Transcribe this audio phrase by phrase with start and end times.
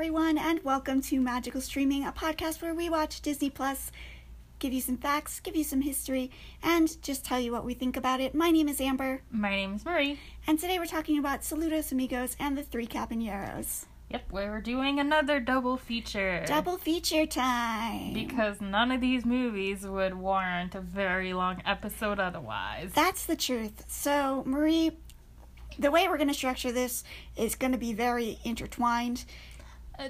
[0.00, 3.92] everyone, and welcome to Magical Streaming, a podcast where we watch Disney Plus,
[4.58, 6.30] give you some facts, give you some history,
[6.62, 8.34] and just tell you what we think about it.
[8.34, 10.18] My name is Amber, My name is Marie.
[10.46, 13.84] and today we're talking about Saludos Amigos and the Three Caballeros.
[14.08, 16.44] Yep, we're doing another double feature.
[16.46, 18.14] Double feature time.
[18.14, 22.92] Because none of these movies would warrant a very long episode otherwise.
[22.94, 23.84] That's the truth.
[23.86, 24.92] So, Marie,
[25.78, 27.04] the way we're going to structure this
[27.36, 29.26] is going to be very intertwined.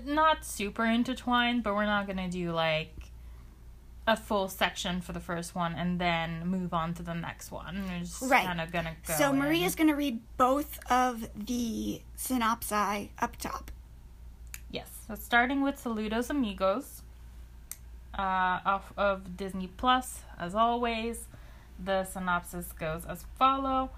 [0.05, 2.95] Not super intertwined, but we're not gonna do like
[4.07, 7.85] a full section for the first one and then move on to the next one.
[7.89, 8.45] We're just Right.
[8.45, 9.15] kind of gonna go.
[9.15, 9.41] So, in.
[9.63, 13.71] Is going to read both of the synopsi up top.
[14.71, 14.89] Yes.
[15.07, 17.03] So starting with Saludos Amigos,
[18.19, 21.27] uh, off of Disney Plus, as always,
[21.79, 23.91] the synopsis goes as follow.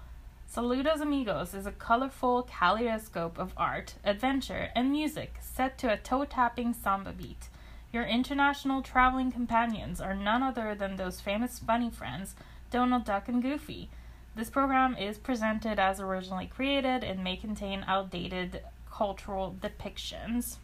[0.53, 6.75] Saludos Amigos is a colorful kaleidoscope of art, adventure, and music set to a toe-tapping
[6.75, 7.49] samba beat.
[7.91, 12.35] Your international traveling companions are none other than those famous bunny friends,
[12.69, 13.89] Donald Duck and Goofy.
[14.35, 20.57] This program is presented as originally created and may contain outdated cultural depictions.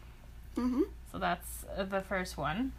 [0.54, 2.70] hmm So that's uh, the first one.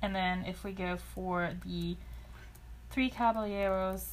[0.00, 1.96] And then if we go for the
[2.90, 4.10] Three Caballeros,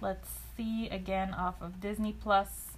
[0.00, 2.72] let's see again off of Disney Plus.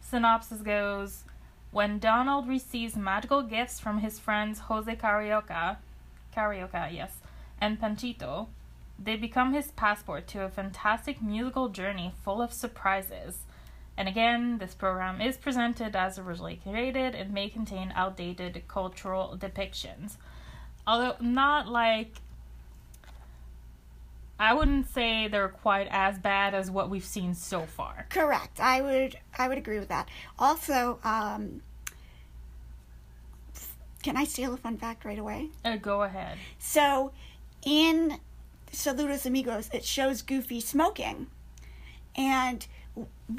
[0.00, 1.24] Synopsis goes
[1.70, 5.78] When Donald receives magical gifts from his friends Jose Carioca,
[6.36, 7.12] Carioca, yes,
[7.60, 8.48] and Panchito,
[8.98, 13.38] they become his passport to a fantastic musical journey full of surprises.
[13.96, 20.16] And again, this program is presented as originally created and may contain outdated cultural depictions.
[20.86, 22.16] Although not like
[24.42, 28.06] I wouldn't say they're quite as bad as what we've seen so far.
[28.10, 28.58] Correct.
[28.58, 30.08] I would I would agree with that.
[30.36, 31.62] Also, um,
[34.02, 35.50] can I steal a fun fact right away?
[35.64, 36.38] Uh, go ahead.
[36.58, 37.12] So,
[37.64, 38.18] in
[38.72, 41.28] Saludos Amigos, it shows Goofy smoking.
[42.16, 42.66] And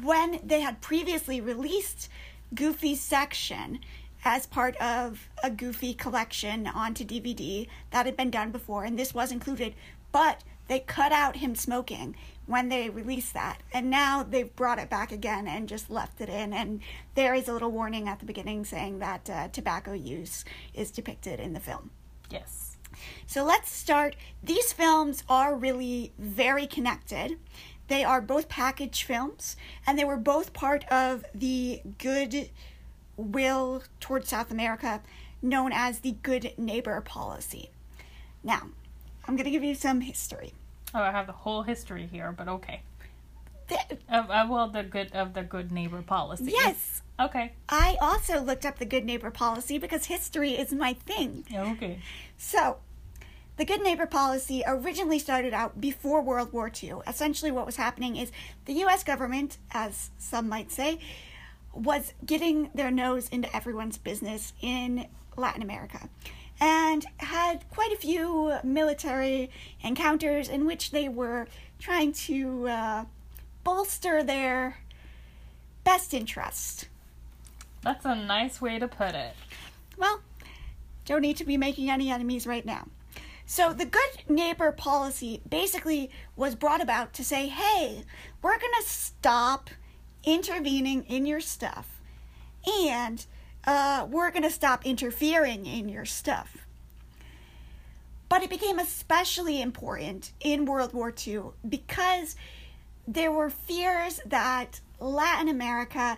[0.02, 2.08] when they had previously released
[2.54, 3.80] Goofy's section
[4.24, 9.12] as part of a Goofy collection onto DVD, that had been done before, and this
[9.12, 9.74] was included,
[10.12, 12.16] but they cut out him smoking
[12.46, 13.62] when they released that.
[13.72, 16.52] And now they've brought it back again and just left it in.
[16.52, 16.80] And
[17.14, 21.40] there is a little warning at the beginning saying that uh, tobacco use is depicted
[21.40, 21.90] in the film.
[22.30, 22.76] Yes.
[23.26, 24.16] So let's start.
[24.42, 27.38] These films are really very connected.
[27.88, 32.48] They are both package films, and they were both part of the good
[33.16, 35.02] will towards South America
[35.42, 37.70] known as the Good Neighbor Policy.
[38.42, 38.68] Now,
[39.26, 40.52] I'm going to give you some history.
[40.94, 42.82] Oh, I have the whole history here, but okay.
[43.68, 46.50] Th- Of, of well, the good of the good neighbor policy.
[46.52, 47.52] Yes, Okay.
[47.68, 51.44] I also looked up the Good Neighbor Policy because history is my thing.
[51.54, 52.00] Okay.
[52.36, 52.78] So,
[53.56, 56.94] the Good Neighbor policy originally started out before World War II.
[57.06, 58.32] Essentially, what was happening is
[58.64, 60.98] the US government, as some might say,
[61.72, 65.06] was getting their nose into everyone's business in
[65.36, 66.08] Latin America
[66.60, 69.50] and had quite a few military
[69.82, 71.46] encounters in which they were
[71.78, 73.04] trying to uh,
[73.64, 74.78] bolster their
[75.82, 76.88] best interest.
[77.82, 79.34] That's a nice way to put it.
[79.98, 80.20] Well,
[81.04, 82.88] don't need to be making any enemies right now.
[83.46, 88.04] So, the good neighbor policy basically was brought about to say, hey,
[88.40, 89.68] we're going to stop
[90.24, 92.00] intervening in your stuff
[92.66, 93.26] and
[93.66, 96.66] uh, we're going to stop interfering in your stuff.
[98.28, 102.36] But it became especially important in World War II because
[103.06, 106.16] there were fears that Latin America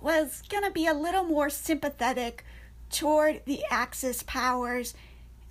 [0.00, 2.44] was going to be a little more sympathetic
[2.90, 4.94] toward the Axis powers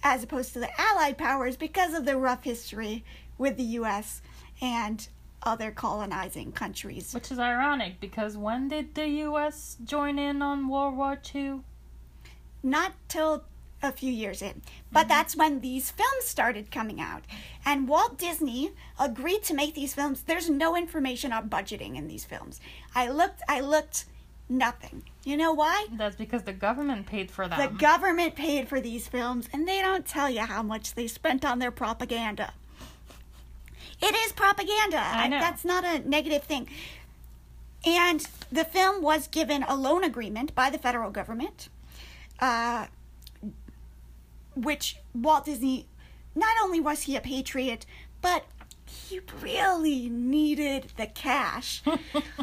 [0.03, 3.03] as opposed to the Allied powers because of the rough history
[3.37, 4.21] with the US
[4.61, 5.07] and
[5.43, 7.13] other colonizing countries.
[7.13, 9.77] Which is ironic because when did the U.S.
[9.83, 11.61] join in on World War II?
[12.63, 13.43] Not till
[13.83, 14.61] a few years in.
[14.91, 15.09] But mm-hmm.
[15.09, 17.23] that's when these films started coming out.
[17.65, 20.23] And Walt Disney agreed to make these films.
[20.23, 22.59] There's no information on budgeting in these films.
[22.95, 24.05] I looked, I looked,
[24.49, 25.03] nothing.
[25.23, 25.87] You know why?
[25.93, 27.59] That's because the government paid for them.
[27.59, 31.45] The government paid for these films, and they don't tell you how much they spent
[31.45, 32.53] on their propaganda.
[34.01, 34.97] It is propaganda.
[34.97, 35.39] I know.
[35.39, 36.67] That's not a negative thing.
[37.85, 41.69] And the film was given a loan agreement by the federal government,
[42.39, 42.87] uh,
[44.55, 45.87] which Walt Disney,
[46.35, 47.85] not only was he a patriot,
[48.21, 48.45] but
[48.85, 51.81] he really needed the cash.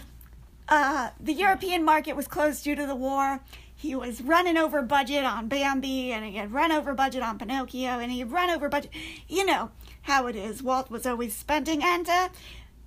[0.69, 3.41] uh, the European market was closed due to the war.
[3.77, 8.01] he was running over budget on Bambi and he had run over budget on Pinocchio
[8.01, 8.91] and he had run over budget.
[9.29, 9.71] You know
[10.09, 10.63] how it is.
[10.63, 12.31] Walt was always spending and uh,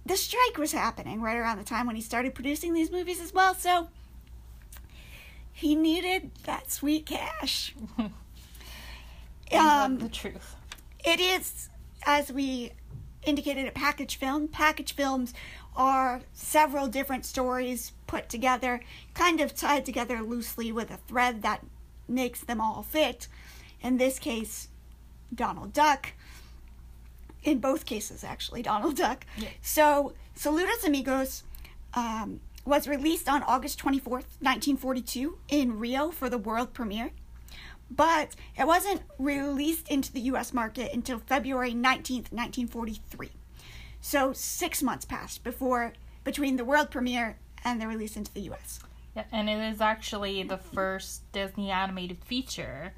[0.06, 3.32] the strike was happening right around the time when he started producing these movies as
[3.34, 3.54] well.
[3.54, 3.88] So
[5.54, 7.76] he needed that sweet cash.
[9.54, 10.56] um, the truth.
[11.06, 11.70] It is,
[12.04, 12.72] as we
[13.24, 14.48] indicated, a package film.
[14.48, 15.34] Package films
[15.76, 18.82] are several different stories put together,
[19.14, 21.64] kind of tied together loosely with a thread that
[22.08, 23.28] makes them all fit.
[23.82, 24.70] In this case,
[25.34, 26.14] Donald Duck.
[27.44, 29.26] In both cases, actually, Donald Duck.
[29.38, 29.50] Yeah.
[29.62, 31.44] So, Saludos Amigos
[31.94, 37.12] um, was released on August 24th, 1942, in Rio for the world premiere.
[37.90, 43.32] But it wasn't released into the US market until February 19th, 1943.
[44.00, 45.94] So six months passed before
[46.24, 48.80] between the world premiere and the release into the US.
[49.16, 52.94] Yeah, and it is actually the first Disney animated feature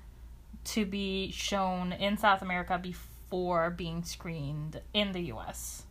[0.66, 3.13] to be shown in South America before
[3.76, 5.84] being screened in the US.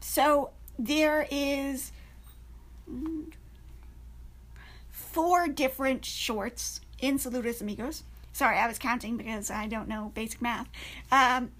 [0.00, 1.90] So there is
[4.90, 8.02] four different shorts in Saludos Amigos.
[8.32, 10.68] Sorry, I was counting because I don't know basic math.
[11.10, 11.50] Um,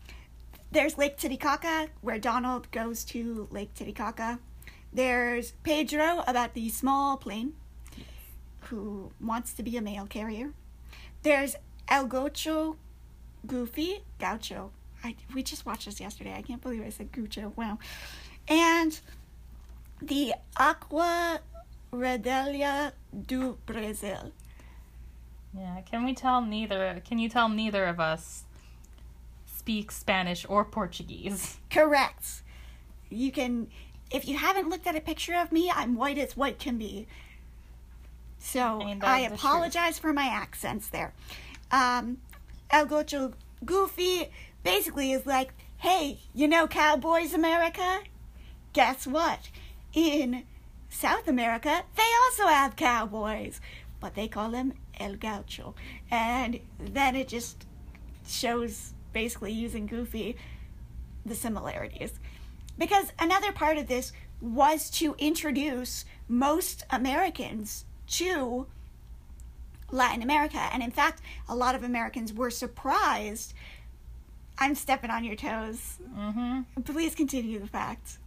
[0.71, 4.39] there's Lake Titicaca, where Donald goes to Lake Titicaca.
[4.93, 7.55] There's Pedro about the small plane,
[8.69, 10.53] who wants to be a mail carrier.
[11.23, 11.57] There's
[11.89, 12.77] El Gaucho,
[13.47, 14.71] Goofy, Gaucho.
[15.05, 16.35] I, we just watched this yesterday.
[16.35, 17.53] I can't believe I said Gaucho.
[17.57, 17.79] Wow.
[18.49, 18.99] And
[20.03, 21.41] the Aqua
[21.93, 22.93] Redelia
[23.27, 24.33] do Brasil.
[25.57, 27.03] Yeah, can we tell neither?
[27.07, 28.45] Can you tell neither of us
[29.47, 31.59] speak Spanish or Portuguese?
[31.71, 32.43] Correct.
[33.11, 33.69] You can,
[34.11, 37.07] if you haven't looked at a picture of me, I'm white as white can be.
[38.39, 41.13] So I apologize for my accents there.
[41.71, 42.19] Um,
[42.71, 43.33] El Gocho
[43.65, 44.29] Goofy
[44.63, 48.01] basically is like, hey, you know Cowboys America?
[48.73, 49.49] Guess what?
[49.95, 50.45] In
[50.91, 53.61] South America, they also have cowboys,
[54.01, 55.75] but they call them El Gaucho.
[56.11, 57.67] And then it just
[58.27, 60.37] shows basically using Goofy
[61.25, 62.21] the similarities.
[62.77, 68.67] Because another part of this was to introduce most Americans to
[69.91, 70.69] Latin America.
[70.73, 73.55] And in fact, a lot of Americans were surprised.
[74.59, 75.99] I'm stepping on your toes.
[76.17, 76.83] Mm-hmm.
[76.83, 78.19] Please continue the facts.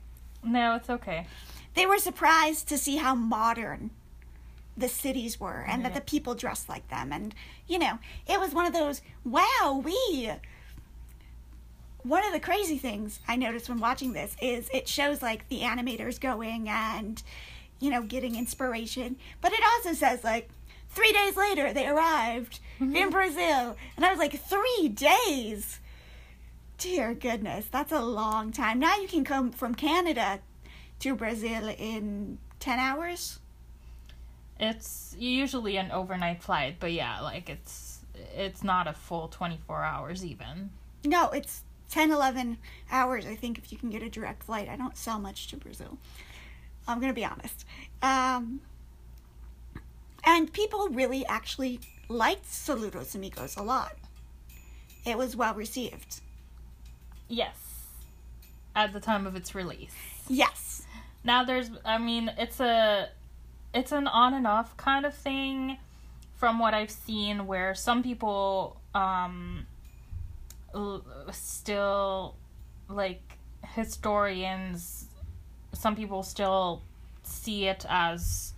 [0.44, 1.28] No, it's okay.
[1.74, 3.92] They were surprised to see how modern
[4.76, 7.12] the cities were and that the people dressed like them.
[7.12, 7.36] And,
[7.68, 10.32] you know, it was one of those, wow, we.
[12.04, 15.60] One of the crazy things I noticed when watching this is it shows like the
[15.60, 17.22] animators going and,
[17.80, 19.18] you know, getting inspiration.
[19.40, 20.50] But it also says like,
[20.92, 23.76] three days later they arrived in Brazil.
[23.96, 25.80] And I was like, three days?
[26.78, 28.80] Dear goodness, that's a long time.
[28.80, 30.40] Now you can come from Canada
[31.00, 33.40] to Brazil in 10 hours?
[34.60, 38.00] It's usually an overnight flight, but yeah, like it's
[38.36, 40.70] it's not a full 24 hours even.
[41.04, 42.58] No, it's 10, 11
[42.92, 44.70] hours, I think, if you can get a direct flight.
[44.70, 45.98] I don't sell much to Brazil.
[46.88, 47.66] I'm going to be honest.
[48.02, 48.62] Um,
[50.24, 53.96] and people really actually liked Saludos Amigos a lot.
[55.06, 56.22] It was well received.
[57.28, 57.56] Yes.
[58.76, 59.94] At the time of its release.
[60.28, 60.84] Yes.
[61.24, 63.10] Now there's I mean, it's a
[63.74, 65.78] it's an on and off kind of thing
[66.36, 69.66] from what I've seen where some people um
[71.32, 72.36] still
[72.90, 73.22] like
[73.76, 75.06] historians
[75.74, 76.82] some people still
[77.24, 78.54] see it as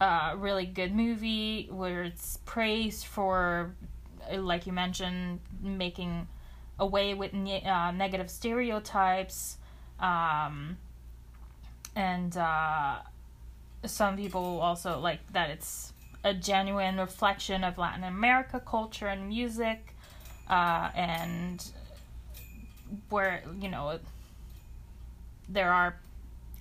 [0.00, 3.74] a really good movie where it's praised for
[4.30, 6.28] uh, like you mentioned making
[6.78, 9.56] away with ne- uh, negative stereotypes
[10.00, 10.76] um
[11.94, 12.96] and uh,
[13.86, 15.94] some people also like that it's
[16.26, 19.94] a genuine reflection of Latin America culture and music,
[20.50, 21.64] uh, and
[23.10, 23.98] where you know
[25.48, 25.96] there are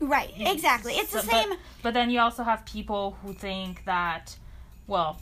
[0.07, 0.93] Right, exactly.
[0.93, 1.49] It's the same.
[1.49, 4.35] But, but then you also have people who think that,
[4.87, 5.19] well,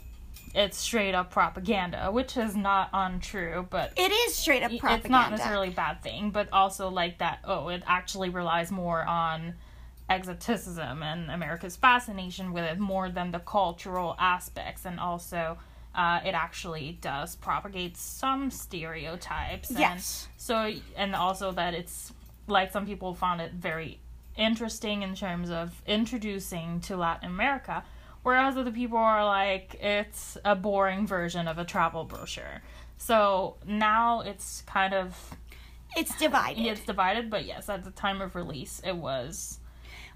[0.54, 4.96] it's straight up propaganda, which is not untrue, but It is straight up propaganda.
[4.96, 9.02] it's not necessarily a bad thing, but also like that, oh, it actually relies more
[9.04, 9.54] on
[10.08, 15.58] exoticism and America's fascination with it more than the cultural aspects, and also
[15.94, 19.70] uh, it actually does propagate some stereotypes.
[19.70, 20.28] And Yes.
[20.36, 22.12] so, and also that it's
[22.46, 23.98] like some people found it very
[24.36, 27.84] interesting in terms of introducing to Latin America
[28.24, 32.62] whereas other people are like it's a boring version of a travel brochure.
[32.98, 35.36] So now it's kind of
[35.96, 36.66] It's divided.
[36.66, 39.60] it's divided, but yes, at the time of release, it was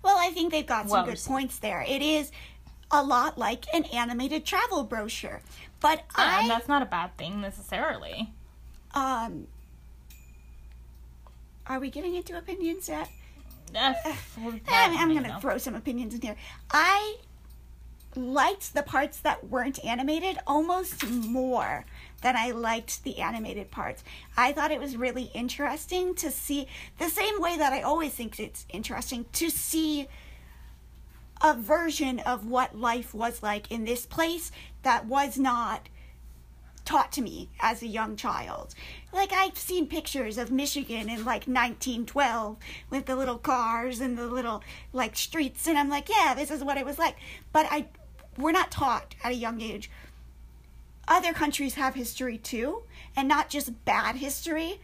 [0.03, 1.85] Well, I think they've got some Well good points there.
[1.87, 2.33] It is
[2.91, 5.43] a lot like an animated travel brochure.
[5.81, 8.33] But yeah, and that's not a bad thing necessarily.
[8.95, 9.47] um
[11.67, 13.11] are we getting into opinions yet?
[13.75, 13.95] Eh,
[14.39, 16.37] well, I'm, that, I'm you going to throw some opinions in here.
[16.71, 17.17] I
[18.17, 21.85] liked the parts that weren't animated almost more
[22.23, 24.03] than I liked the animated parts.
[24.37, 26.67] I thought it was really interesting to see
[26.99, 30.09] the same way that I always think it's interesting to see
[31.41, 34.51] a version of what life was like in this place
[34.83, 35.89] that was not
[36.89, 38.75] taught to me as a young child.
[39.13, 42.57] Like I've seen pictures of Michigan in like 1912
[42.89, 44.63] with the little cars and the little
[44.95, 47.17] like streets and I'm like, yeah, this is what it was like.
[47.53, 47.89] But I
[48.39, 49.91] we're not taught at a young age.
[51.07, 54.81] Other countries have history too, and not just bad history,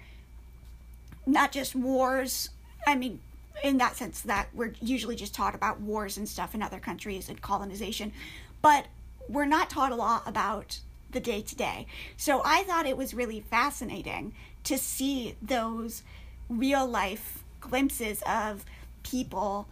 [1.24, 2.50] not just wars.
[2.86, 3.20] I mean,
[3.62, 7.30] in that sense that we're usually just taught about wars and stuff in other countries
[7.30, 8.12] and colonization,
[8.60, 8.88] but
[9.26, 10.80] we're not taught a lot about
[11.14, 11.86] the day to day.
[12.18, 16.02] So I thought it was really fascinating to see those
[16.50, 18.64] real life glimpses of
[19.02, 19.66] people,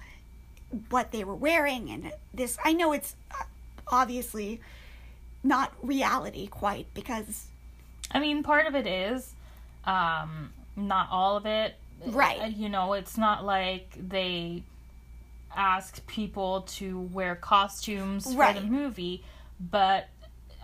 [0.88, 2.56] what they were wearing, and this.
[2.64, 3.44] I know it's uh,
[3.88, 4.60] obviously
[5.44, 7.46] not reality quite because
[8.10, 9.34] I mean, part of it is,
[9.84, 11.74] um, not all of it.
[12.06, 12.40] Right.
[12.42, 14.62] Uh, You know, it's not like they
[15.54, 18.54] asked people to wear costumes for Right.
[18.54, 19.24] the movie,
[19.60, 20.08] but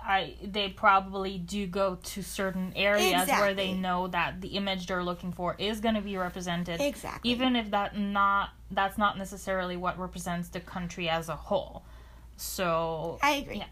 [0.09, 5.05] I they probably do go to certain areas where they know that the image they're
[5.05, 6.81] looking for is going to be represented.
[6.81, 7.31] Exactly.
[7.31, 11.85] Even if that not that's not necessarily what represents the country as a whole.
[12.38, 13.59] So I agree.
[13.59, 13.67] Yeah.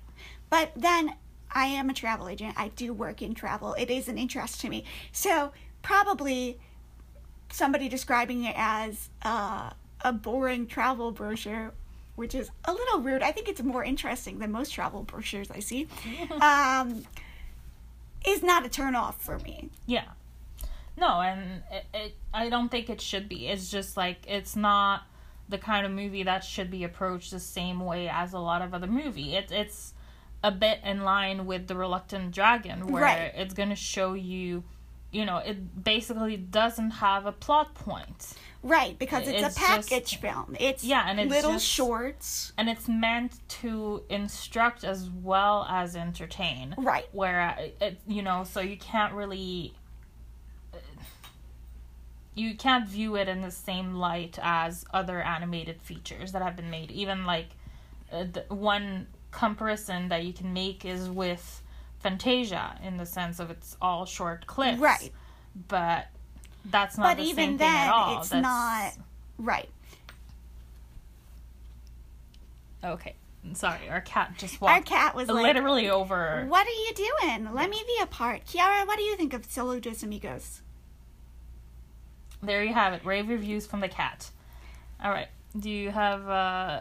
[0.50, 1.16] But then
[1.50, 2.54] I am a travel agent.
[2.58, 3.72] I do work in travel.
[3.72, 4.84] It is an interest to me.
[5.12, 6.58] So probably
[7.50, 9.70] somebody describing it as uh,
[10.02, 11.72] a boring travel brochure,
[12.16, 13.22] which is a little rude.
[13.22, 15.86] I think it's more interesting than most travel brochures I see.
[16.40, 17.04] um,
[18.26, 19.70] is not a turn off for me.
[19.86, 20.04] Yeah.
[20.98, 23.48] No, and it, it, I don't think it should be.
[23.48, 25.02] It's just like it's not
[25.48, 28.74] the kind of movie that should be approached the same way as a lot of
[28.74, 29.34] other movie.
[29.36, 29.92] It, it's
[30.42, 33.32] a bit in line with the Reluctant Dragon, where Right.
[33.36, 34.64] it's going to show you,
[35.12, 39.90] you know, it basically doesn't have a plot point, Right, because it's, It's a just-
[39.90, 40.56] package film.
[40.58, 42.52] It's Yeah, and it's little just- shorts.
[42.58, 46.74] and it's meant to instruct as well as entertain.
[46.76, 47.06] Right.
[47.12, 49.74] where uh, it, you know so you can't really
[50.74, 50.78] uh,
[52.34, 56.70] you can't view it in the same light as other animated features that have been
[56.70, 57.48] made even like
[58.12, 61.62] uh, the one comparison that you can make is with
[62.00, 65.12] fantasia in the sense of it's all short clips Right.
[65.68, 66.08] but
[66.70, 69.04] that's not But the even same thing then, at all it's That's- not
[69.38, 69.68] right.
[72.84, 73.14] okay
[73.52, 77.54] sorry our cat just walked Our cat was like, literally over What are you doing?
[77.54, 78.44] Let me be a part.
[78.44, 80.62] Kiara, what do you think of Saludos Amigos?
[82.42, 83.04] There you have it.
[83.04, 84.30] Rave reviews from the cat.
[85.02, 85.28] All right.
[85.58, 86.80] Do you have uh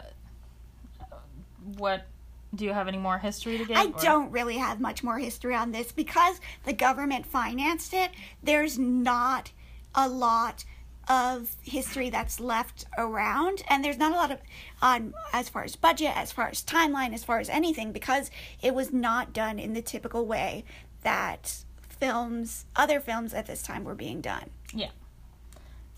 [1.76, 2.06] what
[2.54, 3.76] do you have any more history to give?
[3.76, 8.10] I or- don't really have much more history on this because the government financed it.
[8.42, 9.52] There's not
[9.96, 10.64] a lot
[11.08, 14.38] of history that's left around, and there's not a lot of
[14.82, 18.30] on as far as budget, as far as timeline, as far as anything because
[18.62, 20.64] it was not done in the typical way
[21.02, 24.50] that films, other films at this time were being done.
[24.74, 24.90] Yeah.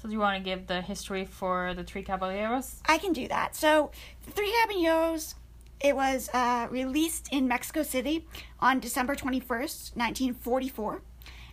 [0.01, 2.81] So do you want to give the history for the Three Caballeros?
[2.87, 3.57] I can do that.
[3.57, 3.91] So,
[4.31, 5.35] Three Caballeros,
[5.81, 8.27] it was uh, released in Mexico City
[8.61, 11.03] on December 21st, 1944,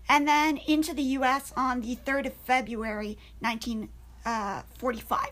[0.08, 1.54] and then into the U.S.
[1.56, 5.20] on the 3rd of February, 1945.
[5.20, 5.32] Uh,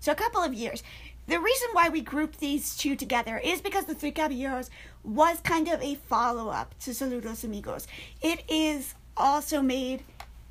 [0.00, 0.82] so, a couple of years.
[1.26, 4.68] The reason why we grouped these two together is because The Three Caballeros
[5.04, 7.86] was kind of a follow up to Saludos Amigos.
[8.20, 10.02] It is also made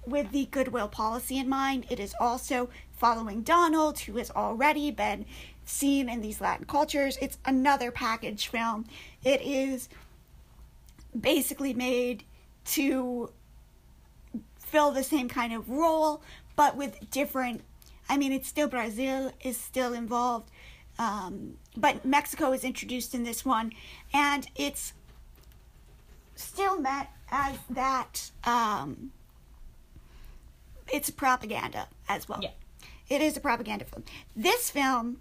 [0.05, 1.85] with the goodwill policy in mind.
[1.89, 5.25] It is also following Donald, who has already been
[5.65, 7.17] seen in these Latin cultures.
[7.21, 8.85] It's another package film.
[9.23, 9.89] It is
[11.19, 12.23] basically made
[12.65, 13.31] to
[14.69, 16.21] fill the same kind of role,
[16.55, 17.61] but with different.
[18.07, 20.49] I mean, it's still Brazil is still involved,
[20.97, 23.71] um, but Mexico is introduced in this one,
[24.13, 24.93] and it's
[26.35, 28.31] still met as that.
[28.43, 29.11] Um,
[30.91, 32.39] it's propaganda as well.
[32.41, 32.49] Yeah.
[33.09, 34.03] It is a propaganda film.
[34.35, 35.19] This film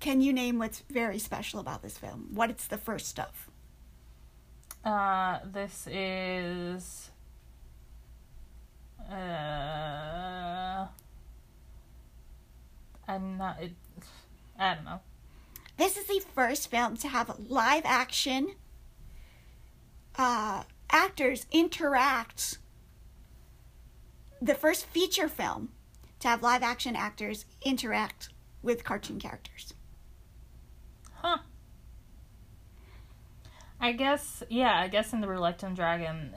[0.00, 2.28] can you name what's very special about this film?
[2.32, 3.48] What it's the first of?
[4.84, 7.10] Uh, this is.
[9.10, 10.86] Uh,
[13.08, 13.62] I'm not.
[13.62, 13.72] It,
[14.58, 15.00] I don't know.
[15.76, 18.54] This is the first film to have live action
[20.16, 22.58] uh, actors interact.
[24.42, 25.70] The first feature film
[26.20, 28.28] to have live action actors interact
[28.62, 29.72] with cartoon characters.
[31.14, 31.38] Huh.
[33.80, 36.34] I guess, yeah, I guess in the Reluctant Dragon,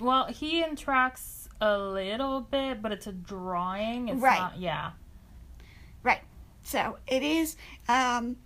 [0.00, 4.08] well, he interacts a little bit, but it's a drawing.
[4.08, 4.38] It's Right.
[4.38, 4.90] Not, yeah.
[6.02, 6.20] Right.
[6.62, 7.56] So it is.
[7.88, 8.36] Um,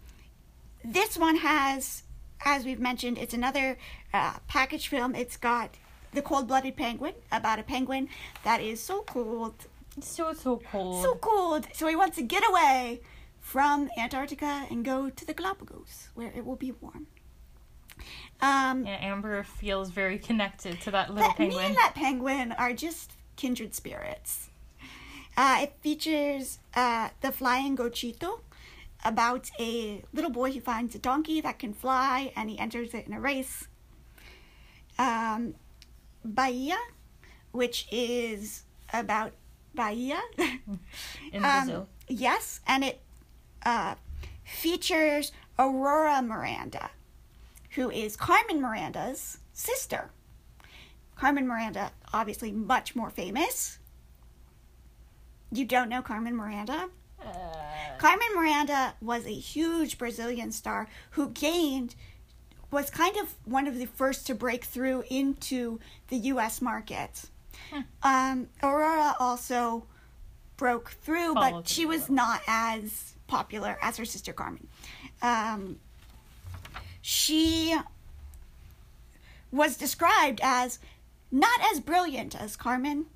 [0.84, 2.04] this one has,
[2.44, 3.76] as we've mentioned, it's another
[4.14, 5.14] uh, package film.
[5.14, 5.75] It's got
[6.12, 8.08] the cold-blooded penguin about a penguin
[8.44, 9.54] that is so cold,
[10.00, 11.02] so, so cold.
[11.02, 11.66] so cold.
[11.75, 13.00] So he wants to get away
[13.40, 17.08] from Antarctica and go to the Galapagos, where it will be warm.
[18.40, 21.66] Um, yeah, Amber feels very connected to that little that, me penguin.
[21.66, 24.50] and that penguin are just kindred spirits.
[25.37, 28.40] Uh, it features uh, the flying Gauchito
[29.04, 33.07] about a little boy who finds a donkey that can fly and he enters it
[33.07, 33.66] in a race.
[34.99, 35.54] Um,
[36.25, 36.76] Bahia,
[37.52, 39.33] which is about
[39.75, 40.18] Bahia.
[40.38, 40.78] in
[41.35, 41.88] Um, Brazil.
[42.09, 43.00] Yes, and it
[43.64, 43.95] uh,
[44.45, 46.90] features Aurora Miranda,
[47.70, 50.10] who is Carmen Miranda's sister.
[51.16, 53.78] Carmen Miranda, obviously much more famous.
[55.50, 56.88] You don't know Carmen Miranda?
[57.20, 57.32] Uh,
[57.98, 61.96] Carmen Miranda was a huge Brazilian star who gained,
[62.70, 67.25] was kind of one of the first to break through into the US market.
[67.72, 67.80] Hmm.
[68.04, 69.87] Um, Aurora also
[70.56, 71.90] broke through, Followed but she through.
[71.90, 74.69] was not as popular as her sister Carmen.
[75.23, 75.80] Um,
[77.10, 77.75] she
[79.50, 80.78] was described as
[81.30, 83.06] not as brilliant as Carmen,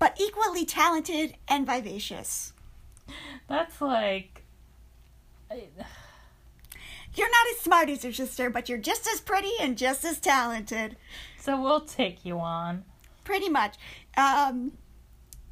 [0.00, 2.52] but equally talented and vivacious.
[3.48, 4.42] that's like.
[5.48, 5.68] I-
[7.14, 10.18] You're not as smart as your sister, but you're just as pretty and just as
[10.18, 10.96] talented.
[11.38, 12.82] So we'll take you on.
[13.22, 13.76] Pretty much.
[14.16, 14.72] Um,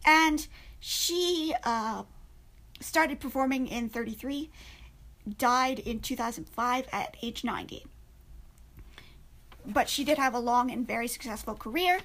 [0.05, 0.49] and
[0.81, 2.03] she uh,
[2.81, 4.51] started performing in 33,
[5.39, 7.85] died in 2005 at age 90.
[9.67, 12.01] But she did have a long and very successful career.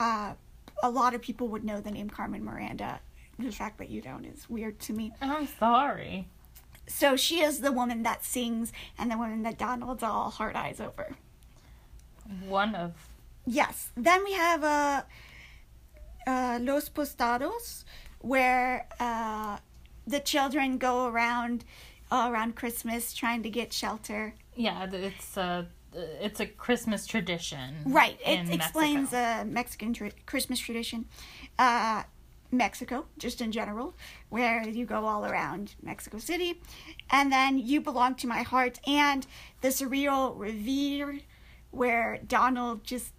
[0.00, 0.34] Uh,
[0.82, 3.00] a lot of people would know the name Carmen Miranda.
[3.38, 5.12] The fact that you don't is weird to me.
[5.20, 6.28] I'm sorry.
[6.86, 10.80] So she is the woman that sings and the woman that Donald's all hard eyes
[10.80, 11.16] over.
[12.48, 12.92] One of.
[13.44, 13.90] Yes.
[13.94, 15.02] Then we have uh,
[16.26, 17.84] uh, Los Posadas,
[18.20, 19.58] where uh,
[20.06, 21.64] the children go around
[22.10, 24.34] around Christmas trying to get shelter.
[24.54, 25.66] Yeah, it's a.
[26.20, 27.76] It's a Christmas tradition.
[27.86, 28.18] Right.
[28.24, 29.40] It in explains Mexico.
[29.40, 31.06] a Mexican tra- Christmas tradition.
[31.58, 32.02] Uh,
[32.50, 33.94] Mexico, just in general,
[34.28, 36.60] where you go all around Mexico City.
[37.10, 39.26] And then You Belong to My Heart and
[39.62, 41.24] the surreal Reverie,
[41.70, 43.12] where Donald just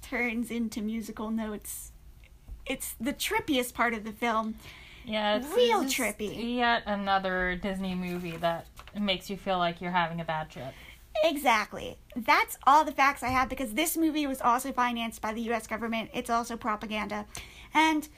[0.00, 1.92] turns into musical notes.
[2.66, 4.54] It's the trippiest part of the film.
[5.04, 6.56] Yeah, it's real trippy.
[6.56, 8.66] Yet another Disney movie that
[8.98, 10.72] makes you feel like you're having a bad trip.
[11.24, 11.98] Exactly.
[12.16, 15.66] That's all the facts I have because this movie was also financed by the US
[15.66, 16.10] government.
[16.14, 17.26] It's also propaganda.
[17.74, 18.08] And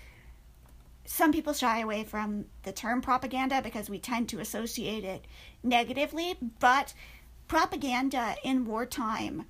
[1.04, 5.26] some people shy away from the term propaganda because we tend to associate it
[5.62, 6.94] negatively, but
[7.46, 9.44] propaganda in wartime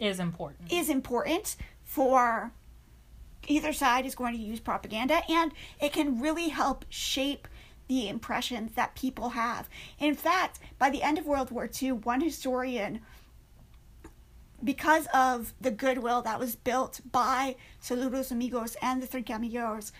[0.00, 0.72] Is important.
[0.72, 2.52] is important for
[3.48, 7.48] either side is going to use propaganda and it can really help shape
[7.88, 9.68] the impressions that people have.
[9.98, 13.00] In fact, by the end of World War II, one historian
[14.64, 19.92] because of the goodwill that was built by Saludos Amigos and the Three Caballeros,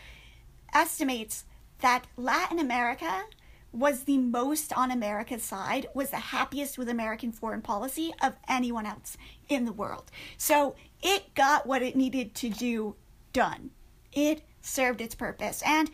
[0.72, 1.44] estimates
[1.80, 3.24] that Latin America
[3.72, 8.86] was the most on America's side, was the happiest with American foreign policy of anyone
[8.86, 9.16] else
[9.48, 10.10] in the world.
[10.36, 12.94] So it got what it needed to do
[13.32, 13.70] done.
[14.12, 15.62] It served its purpose.
[15.64, 15.90] And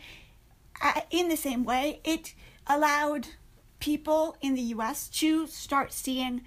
[0.81, 2.33] uh, in the same way, it
[2.67, 3.27] allowed
[3.79, 6.41] people in the US to start seeing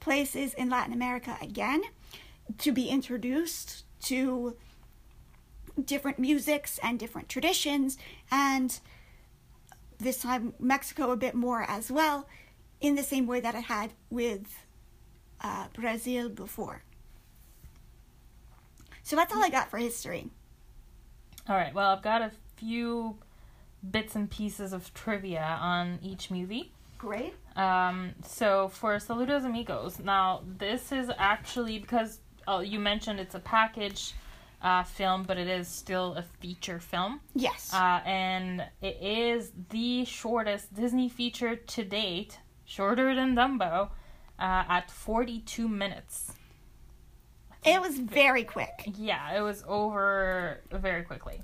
[0.00, 1.82] places in Latin America again,
[2.58, 4.56] to be introduced to
[5.84, 7.96] different musics and different traditions,
[8.30, 8.80] and
[9.98, 12.26] this time Mexico a bit more as well,
[12.80, 14.64] in the same way that it had with
[15.42, 16.82] uh, Brazil before.
[19.10, 20.30] So that's all I got for history.
[21.48, 21.74] All right.
[21.74, 23.16] Well, I've got a few
[23.90, 26.70] bits and pieces of trivia on each movie.
[26.96, 27.34] Great.
[27.56, 33.40] Um, so for Saludos Amigos, now this is actually because uh, you mentioned it's a
[33.40, 34.14] package
[34.62, 37.20] uh, film, but it is still a feature film.
[37.34, 37.74] Yes.
[37.74, 43.88] Uh, and it is the shortest Disney feature to date, shorter than Dumbo,
[44.38, 46.34] uh, at 42 minutes.
[47.64, 48.88] It was very quick.
[48.96, 51.40] Yeah, it was over very quickly.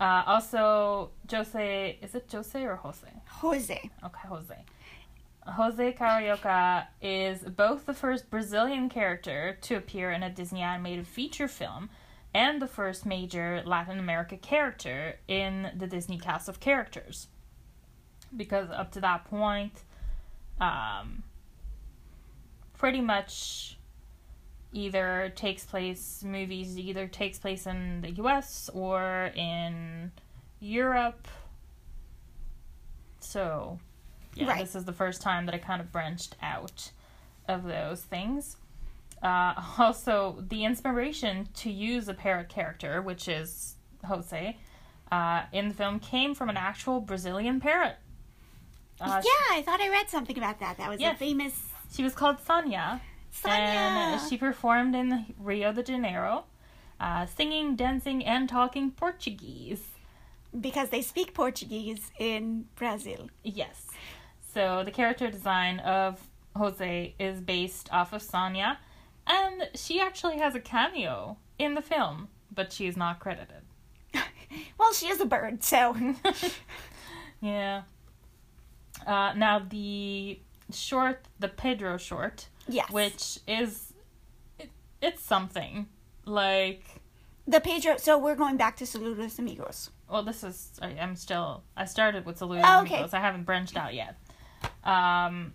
[0.00, 3.08] Uh, also, Jose, is it Jose or Jose?
[3.28, 3.90] Jose.
[4.04, 4.64] Okay, Jose.
[5.46, 11.48] Jose Carioca is both the first Brazilian character to appear in a Disney animated feature
[11.48, 11.90] film
[12.32, 17.28] and the first major Latin America character in the Disney cast of characters.
[18.34, 19.84] Because up to that point,
[20.60, 21.22] um,
[22.76, 23.78] pretty much
[24.74, 30.10] either takes place movies either takes place in the US or in
[30.60, 31.26] Europe.
[33.20, 33.78] So
[34.34, 34.60] yeah, Right.
[34.60, 36.90] this is the first time that I kind of branched out
[37.48, 38.56] of those things.
[39.22, 44.58] Uh, also, the inspiration to use a parrot character, which is Jose,
[45.12, 47.96] uh, in the film came from an actual Brazilian parrot.
[49.00, 50.76] Uh, yeah, I thought I read something about that.
[50.78, 51.14] That was Yes.
[51.16, 53.00] a famous She was called Sonia,
[53.42, 53.56] Sonia.
[53.58, 56.44] and she performed in Rio de Janeiro,
[57.00, 59.82] uh, singing, dancing, and talking Portuguese.
[60.60, 63.28] because they speak Portuguese in Brazil.
[63.42, 63.88] Yes.
[64.54, 68.78] So the character design of Jose is based off of Sonia,
[69.26, 73.62] and she actually has a cameo in the film, but she is not credited.
[74.78, 75.96] well, she is a bird, so
[77.40, 77.82] Yeah.
[79.06, 80.38] Uh, now the
[80.72, 82.90] short, the Pedro short, yes.
[82.90, 83.92] which is
[84.58, 84.70] it,
[85.02, 85.86] it's something
[86.24, 86.84] like
[87.46, 87.96] the Pedro.
[87.98, 89.90] So we're going back to Saludos Amigos.
[90.10, 93.76] well this is I, i'm still i started with saludos Oh, amigos i haven't branched
[93.76, 94.16] out yet
[94.84, 95.52] um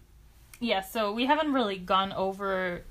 [0.60, 2.84] yeah so we haven't really gone over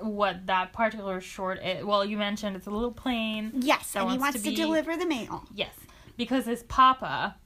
[0.00, 1.84] what that particular short is.
[1.84, 4.56] well you mentioned it's a little plane Yes, and he wants wants to to, be-
[4.56, 5.44] deliver the mail.
[5.54, 5.74] yes
[6.16, 7.36] because his papa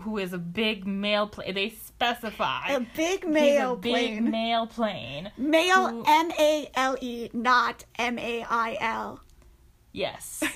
[0.00, 3.24] who is a big male plane they specify A big he's
[3.74, 4.30] a big plane.
[4.30, 5.30] male plane
[5.90, 9.20] who- M A L E, not M A I L.
[9.92, 10.42] yes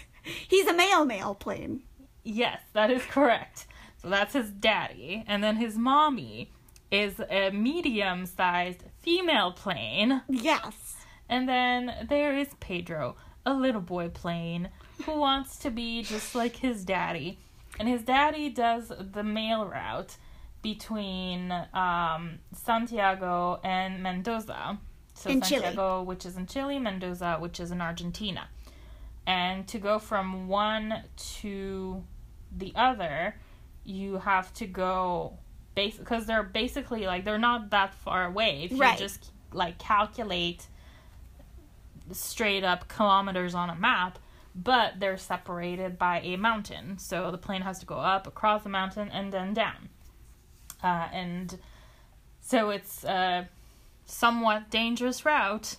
[0.48, 1.84] He's a male male plane.
[2.24, 3.66] Yes, that is correct.
[4.02, 5.22] So that's his daddy.
[5.28, 6.50] And then his mommy
[6.90, 10.22] is a medium sized female plane.
[10.28, 10.96] Yes.
[11.28, 14.70] And then there is Pedro, a little boy plane,
[15.04, 17.38] who wants to be just like his daddy.
[17.78, 20.16] And his daddy does the mail route
[20.62, 24.78] between um, Santiago and Mendoza.
[25.14, 25.60] So In Chile.
[25.62, 28.48] Santiago, which is in Chile, Mendoza, which is in Argentina.
[29.26, 31.02] And to go from one
[31.40, 32.02] to
[32.56, 33.36] the other,
[33.84, 35.38] you have to go
[35.74, 38.62] base because they're basically like they're not that far away.
[38.64, 38.98] If you Right.
[38.98, 40.66] just like calculate
[42.12, 44.18] straight up kilometers on a map,
[44.56, 46.98] but they're separated by a mountain.
[46.98, 49.90] So the plane has to go up across the mountain and then down.
[50.82, 51.58] Uh, and
[52.40, 53.48] so it's a
[54.06, 55.76] somewhat dangerous route.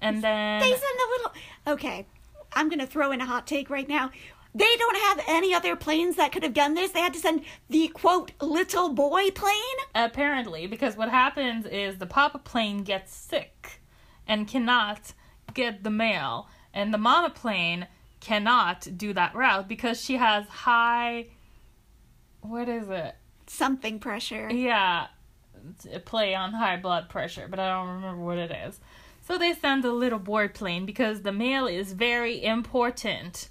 [0.00, 1.32] And then They send a little.
[1.68, 2.06] Okay,
[2.52, 4.10] I'm gonna throw in a hot take right now.
[4.54, 6.90] They don't have any other planes that could have done this.
[6.90, 9.54] They had to send the quote little boy plane.
[9.94, 13.80] apparently, because what happens is the papa plane gets sick
[14.26, 15.12] and cannot
[15.54, 17.86] get the mail, and the mama plane
[18.26, 21.26] cannot do that route because she has high.
[22.40, 23.14] What is it?
[23.46, 24.50] Something pressure.
[24.50, 25.06] Yeah,
[26.04, 28.80] play on high blood pressure, but I don't remember what it is.
[29.22, 33.48] So they send the little boy plane because the mail is very important.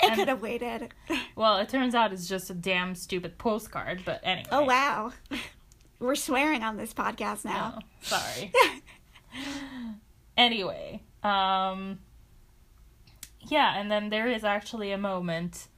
[0.00, 0.94] It could have waited.
[1.34, 4.48] Well, it turns out it's just a damn stupid postcard, but anyway.
[4.50, 5.12] Oh wow,
[6.00, 7.78] we're swearing on this podcast now.
[7.78, 8.52] Oh, sorry.
[10.36, 12.00] anyway, um
[13.42, 15.68] yeah, and then there is actually a moment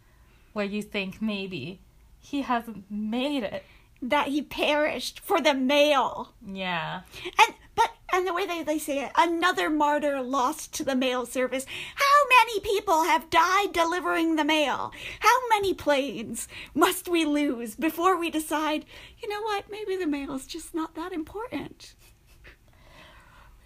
[0.52, 1.80] where you think maybe
[2.20, 3.64] he hasn't made it.
[4.02, 6.32] that he perished for the mail.
[6.46, 7.02] Yeah.
[7.38, 11.26] And but and the way they, they say it, another martyr lost to the mail
[11.26, 11.66] service.
[11.94, 14.92] How many people have died delivering the mail?
[15.20, 18.84] How many planes must we lose before we decide,
[19.22, 21.94] you know what, maybe the mail is just not that important?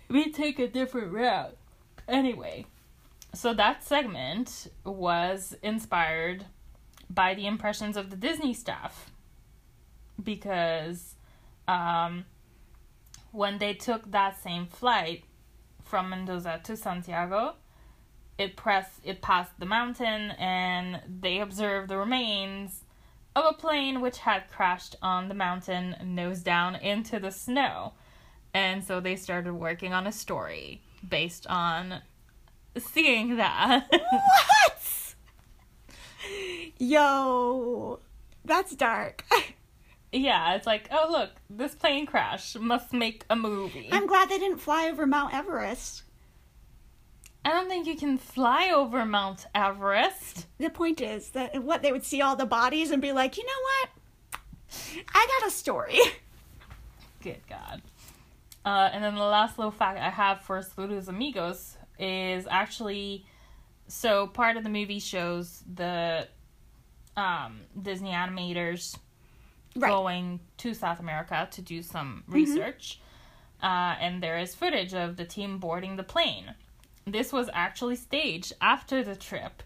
[0.09, 1.57] we take a different route.
[2.07, 2.67] Anyway,
[3.35, 6.47] so that segment was inspired
[7.11, 9.11] by the impressions of the Disney staff
[10.23, 11.15] because
[11.69, 12.25] um,
[13.33, 15.25] when they took that same flight
[15.83, 17.57] from Mendoza to Santiago,
[18.39, 22.85] it pressed it passed the mountain and they observed the remains
[23.37, 27.93] of a plane which had crashed on the mountain nose down into the snow.
[28.53, 32.01] And so they started working on a story based on
[32.79, 33.87] seeing that.
[33.91, 35.15] What?
[36.79, 38.01] Yo,
[38.45, 39.25] that's dark.
[40.13, 43.89] yeah, it's like, oh, look, this plane crash must make a movie.
[43.93, 46.03] I'm glad they didn't fly over Mount Everest.
[47.45, 50.47] I don't think you can fly over Mount Everest.
[50.59, 53.45] The point is that what they would see all the bodies and be like, you
[53.45, 54.41] know what?
[55.15, 55.99] I got a story.
[57.23, 57.83] Good God.
[58.65, 63.25] Uh, and then the last little fact I have for Saludos Amigos is actually
[63.87, 66.27] so part of the movie shows the
[67.17, 68.97] um, Disney animators
[69.77, 69.91] Right.
[69.91, 73.01] going to South America to do some research.
[73.61, 76.55] Uh, and there is footage of the team boarding the plane.
[77.07, 79.65] This was actually staged after the trip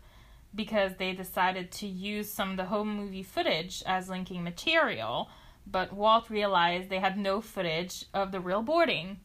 [0.55, 5.29] because they decided to use some of the home movie footage as linking material,
[5.67, 9.19] but Walt realized they had no footage of the real boarding.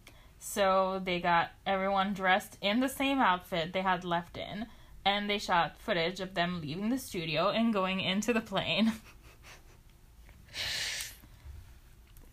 [0.45, 4.67] So they got everyone dressed in the same outfit they had left in,
[5.05, 8.91] and they shot footage of them leaving the studio and going into the plane.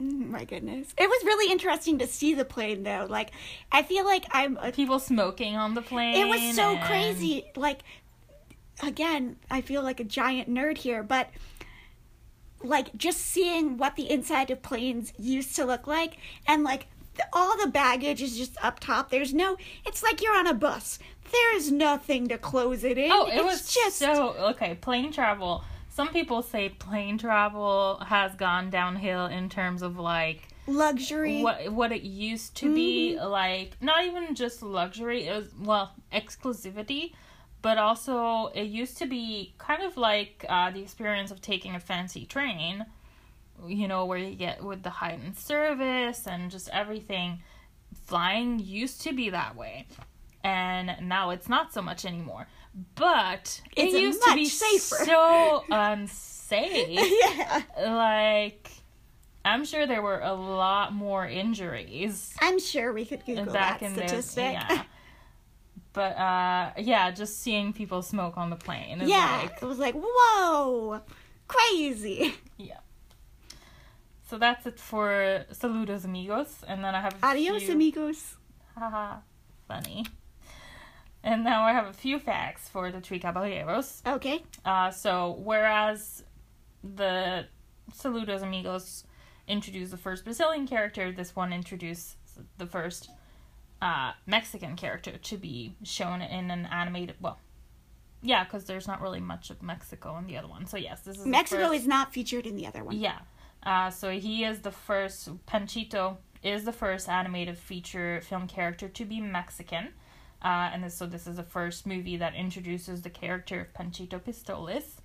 [0.00, 0.92] My goodness.
[0.98, 3.06] It was really interesting to see the plane though.
[3.08, 3.30] Like
[3.70, 6.16] I feel like I'm a People smoking on the plane.
[6.16, 7.44] It was so and- crazy.
[7.54, 7.82] Like,
[8.82, 11.30] again, I feel like a giant nerd here, but
[12.62, 16.88] like just seeing what the inside of planes used to look like, and like
[17.33, 19.11] all the baggage is just up top.
[19.11, 19.56] There's no.
[19.87, 20.98] It's like you're on a bus.
[21.30, 23.11] There is nothing to close it in.
[23.12, 24.74] Oh, it it's was just so okay.
[24.74, 25.64] Plane travel.
[25.88, 31.42] Some people say plane travel has gone downhill in terms of like luxury.
[31.42, 37.12] what what it used to be like not even just luxury it was well exclusivity
[37.62, 41.80] but also it used to be kind of like uh, the experience of taking a
[41.80, 42.87] fancy train
[43.68, 47.40] you know where you get with the heightened service and just everything
[48.06, 49.86] flying used to be that way
[50.44, 52.46] and now it's not so much anymore
[52.94, 55.04] but It's it used to be safer.
[55.04, 58.70] so unsafe yeah, like
[59.44, 63.92] I'm sure there were a lot more injuries I'm sure we could Google back that
[63.92, 64.52] statistic.
[64.52, 64.82] Yeah.
[65.92, 69.78] But uh yeah, just seeing people smoke on the plane is yeah, like it was
[69.80, 71.00] like whoa,
[71.48, 72.34] crazy.
[72.56, 72.78] yeah.
[74.30, 78.36] So that's it for Saludos amigos and then I have a Adios, few amigos.
[78.78, 79.16] haha
[79.66, 80.06] funny.
[81.24, 84.02] And now I have a few facts for the Three Caballeros.
[84.06, 84.44] Okay.
[84.64, 86.22] Uh, so whereas
[86.84, 87.46] the
[87.92, 89.02] Saludos Amigos
[89.48, 92.16] introduced the first Brazilian character, this one introduced
[92.56, 93.10] the first
[93.82, 97.16] uh, Mexican character to be shown in an animated.
[97.20, 97.40] Well,
[98.22, 100.66] yeah, because there's not really much of Mexico in the other one.
[100.66, 102.96] So yes, this is Mexico is not featured in the other one.
[102.96, 103.18] yeah.
[103.62, 105.28] Uh, so he is the first.
[105.46, 109.88] Panchito is the first animated feature film character to be Mexican.
[110.42, 114.22] Uh, and this, so this is the first movie that introduces the character of Panchito
[114.24, 114.96] Pistoles.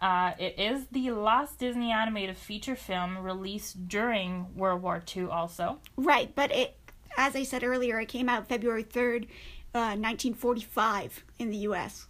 [0.00, 5.26] Uh, it is the last Disney animated feature film released during World War II.
[5.26, 6.76] Also, Right, but it,
[7.16, 9.24] as I said earlier, it came out February 3rd,
[9.72, 12.06] uh, 1945 in the US.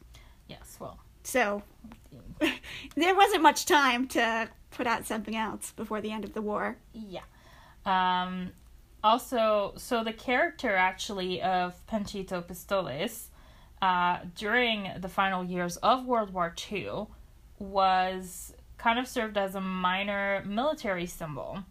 [0.49, 0.79] yes.
[0.81, 1.63] Well, So
[2.97, 6.77] there wasn't much time to put out something else before the end of the war.
[6.93, 7.23] Yeah.
[7.87, 8.53] Um,
[9.03, 13.29] also, so the character actually of Panchito Pistoles
[13.83, 17.07] uh, during the final years of World War II
[17.59, 21.65] was kind of served as a minor military symbol.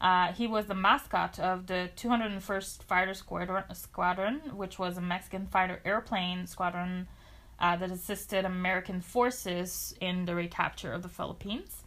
[0.00, 5.80] Uh, he was the mascot of the 201st Fighter Squadron, which was a Mexican fighter
[5.86, 7.08] airplane squadron
[7.58, 11.84] uh, that assisted American forces in the recapture of the Philippines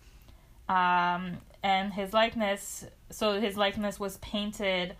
[0.69, 4.95] um, and his likeness so his likeness was painted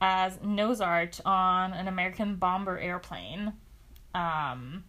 [0.00, 3.54] as nose art on an american bomber airplane.
[4.14, 4.84] Um,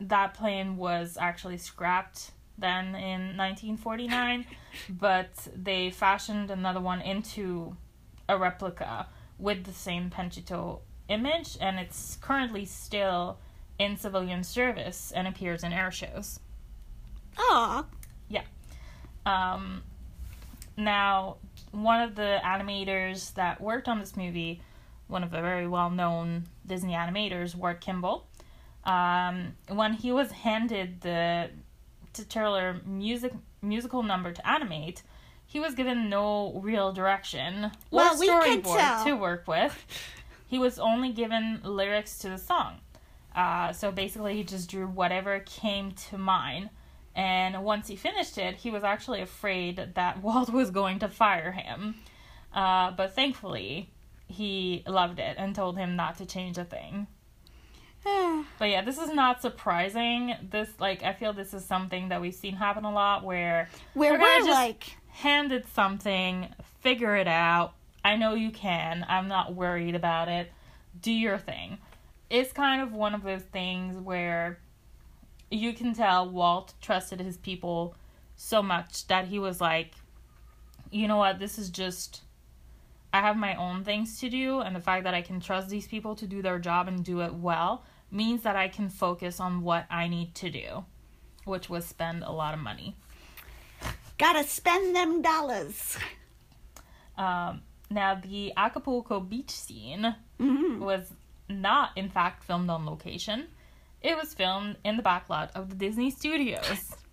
[0.00, 4.46] that plane was actually scrapped then in 1949
[4.88, 7.76] but they fashioned another one into
[8.28, 9.06] a replica
[9.38, 13.38] with the same Panchito image and it's currently still
[13.78, 16.40] in civilian service and appears in air shows.
[17.38, 17.84] Aw,
[19.28, 19.82] um,
[20.76, 21.36] now,
[21.72, 24.62] one of the animators that worked on this movie,
[25.08, 28.26] one of the very well known Disney animators, Ward Kimball,
[28.84, 31.50] um, when he was handed the
[32.12, 35.02] titular music musical number to animate,
[35.46, 39.84] he was given no real direction or Well, we could storyboard to work with.
[40.46, 42.76] He was only given lyrics to the song.
[43.36, 46.70] Uh, so basically, he just drew whatever came to mind
[47.18, 51.50] And once he finished it, he was actually afraid that Walt was going to fire
[51.50, 51.96] him.
[52.54, 53.90] Uh, but thankfully,
[54.28, 57.08] he loved it and told him not to change a thing.
[58.60, 60.34] But yeah, this is not surprising.
[60.50, 64.12] This like I feel this is something that we've seen happen a lot where Where
[64.14, 66.48] We're we're just- like, handed something,
[66.80, 67.74] figure it out.
[68.04, 69.04] I know you can.
[69.08, 70.52] I'm not worried about it.
[71.00, 71.78] Do your thing.
[72.30, 74.60] It's kind of one of those things where
[75.50, 77.94] you can tell Walt trusted his people
[78.36, 79.92] so much that he was like,
[80.90, 82.22] you know what, this is just.
[83.12, 85.86] I have my own things to do, and the fact that I can trust these
[85.86, 89.62] people to do their job and do it well means that I can focus on
[89.62, 90.84] what I need to do,
[91.44, 92.96] which was spend a lot of money.
[94.18, 95.96] gotta spend them dollars.
[97.16, 100.80] Um, now, the Acapulco beach scene Mhm.
[100.80, 101.12] was
[101.48, 103.48] not, in fact, filmed on location.
[104.02, 106.94] It was filmed in the backlot of the Disney Studios.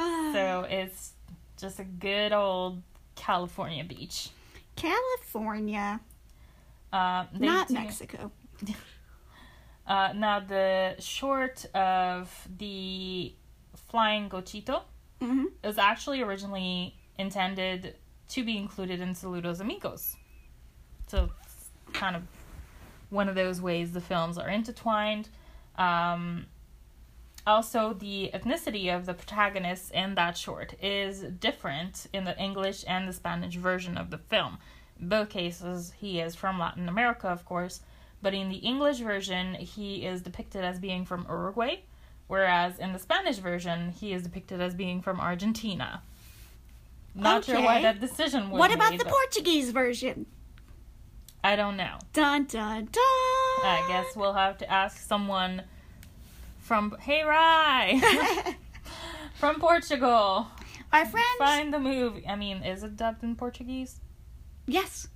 [0.00, 1.12] Ah, So it's
[1.60, 2.82] just a good old
[3.16, 4.28] California beach.
[4.76, 5.98] California,
[6.92, 8.30] Uh, not do- Mexico.
[9.86, 13.32] Uh, now, the short of the
[13.88, 14.82] Flying Gauchito
[15.20, 17.96] hmm was actually originally intended
[18.28, 20.14] to be included in Saludos Amigos.
[21.06, 22.22] So it's kind of
[23.08, 25.30] one of those ways the films are intertwined.
[25.78, 26.46] Um,
[27.46, 33.08] also, the ethnicity of the protagonist in that short is different in the English and
[33.08, 34.58] the Spanish version of the film.
[35.00, 37.80] In both cases, he is from Latin America, of course,
[38.20, 41.76] but in the English version, he is depicted as being from Uruguay,
[42.26, 46.02] whereas in the Spanish version, he is depicted as being from Argentina.
[47.14, 50.26] Not sure why that decision was What about made, the Portuguese version?
[51.42, 51.98] I don't know.
[52.12, 53.37] Dun dun dun.
[53.64, 55.62] I guess we'll have to ask someone
[56.58, 58.54] from Hey Rye
[59.34, 60.46] from Portugal.
[60.92, 61.26] Our friends.
[61.38, 62.26] Find the movie.
[62.26, 64.00] I mean, is it dubbed in Portuguese?
[64.66, 65.08] Yes.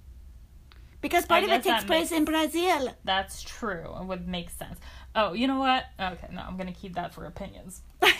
[1.00, 2.94] Because part I of it takes place makes- in Brazil.
[3.04, 3.94] That's true.
[4.00, 4.78] It would make sense.
[5.14, 5.84] Oh, you know what?
[6.00, 7.82] Okay, no, I'm gonna keep that for opinions.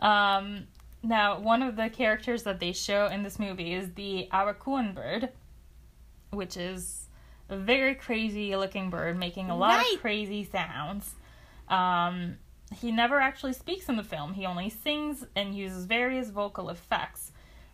[0.00, 0.66] Um,
[1.02, 5.30] now, one of the characters that they show in this movie is the Aracuan bird,
[6.30, 7.05] which is
[7.48, 9.94] a very crazy looking bird making a lot Right.
[9.94, 11.14] of crazy sounds.
[11.68, 12.38] Um,
[12.74, 17.32] he never actually speaks in the film, he only sings and uses various vocal effects.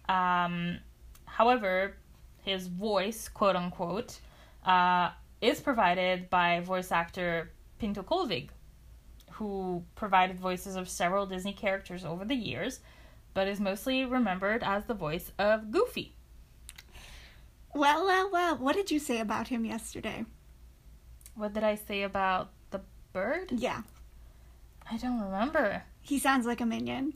[0.09, 0.79] Um,
[1.25, 1.97] however,
[2.43, 4.21] his voice, quote unquote,
[4.67, 8.51] uh, is provided by voice actor Pinto Colvig,
[9.33, 12.81] who provided voices of several Disney characters over the years,
[13.35, 16.15] but is mostly remembered as the voice of Goofy.
[17.75, 18.57] Well, well, well.
[18.57, 20.25] What did you say about him yesterday?
[21.35, 22.81] What did I say about the
[23.13, 23.53] bird?
[23.53, 23.83] Yeah.
[24.91, 25.85] I don't remember.
[26.01, 27.15] He sounds like a minion.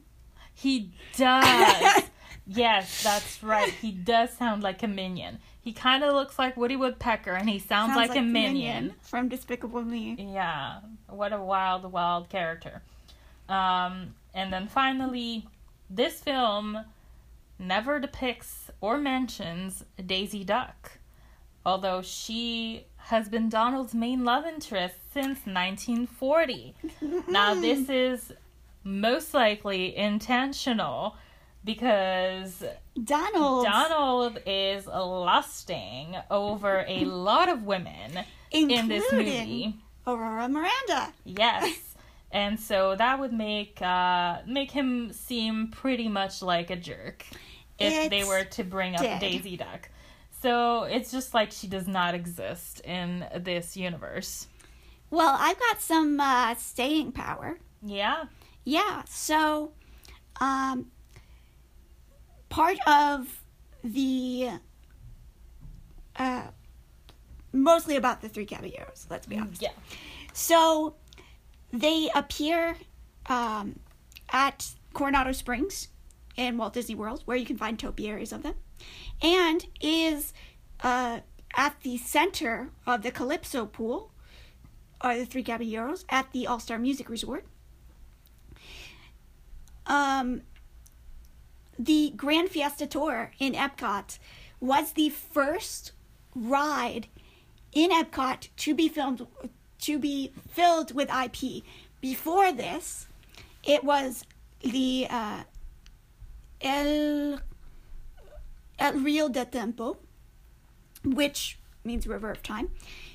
[0.55, 2.05] He does.
[2.47, 3.71] yes, that's right.
[3.71, 5.38] He does sound like a minion.
[5.61, 8.95] He kind of looks like Woody Woodpecker, and he sounds, like, a the minion.
[9.03, 10.16] from Despicable Me.
[10.16, 12.83] Yeah, what a wild, wild character.
[13.49, 15.47] Um, and then finally,
[15.90, 16.79] this film
[17.59, 20.99] never depicts or mentions Daisy Duck,
[21.64, 26.75] although she has been Donald's main love interest since 1940.
[27.29, 28.33] Now, this is
[28.83, 31.16] most likely intentional
[31.64, 32.62] because
[33.03, 39.75] Donald, Donald is lusting over a lot of women in this movie.
[40.07, 41.12] Aurora Miranda.
[41.25, 41.97] Yes.
[42.31, 47.25] And so that would make uh make him seem pretty much like a jerk
[47.79, 49.21] if they were to bring up dead.
[49.21, 49.89] Daisy Duck.
[50.43, 54.47] So it's just like she does not exist in this universe.
[55.11, 57.59] Well, I've got some uh, staying power.
[57.83, 58.25] Yeah.
[58.65, 59.73] Yeah, so
[60.41, 60.91] um,
[62.49, 63.43] part of
[63.85, 64.51] the
[66.17, 66.43] uh,
[67.53, 69.07] mostly about the three caballeros.
[69.09, 69.62] Let's be honest.
[69.62, 69.70] Yeah.
[70.33, 70.95] So
[71.72, 72.77] they appear
[73.27, 73.79] um,
[74.31, 75.89] at Coronado Springs
[76.37, 78.55] in Walt Disney World, where you can find topiaries of them,
[79.22, 80.32] and is
[80.82, 81.20] uh,
[81.57, 84.11] at the center of the Calypso pool,
[85.03, 87.45] or the Three Caballeros, at the All Star Music Resort.
[89.87, 90.43] Um,
[91.78, 94.18] the Grand Fiesta Tour in Epcot
[94.61, 95.93] was the first
[96.34, 97.07] ride
[97.72, 99.26] in Epcot to be filmed
[99.78, 101.62] to be filled with IP.
[102.01, 103.07] Before this,
[103.62, 104.24] it was
[104.62, 105.43] the uh,
[106.61, 107.41] El
[108.79, 109.99] El Rio de Tempo,
[111.05, 112.71] which means river of time,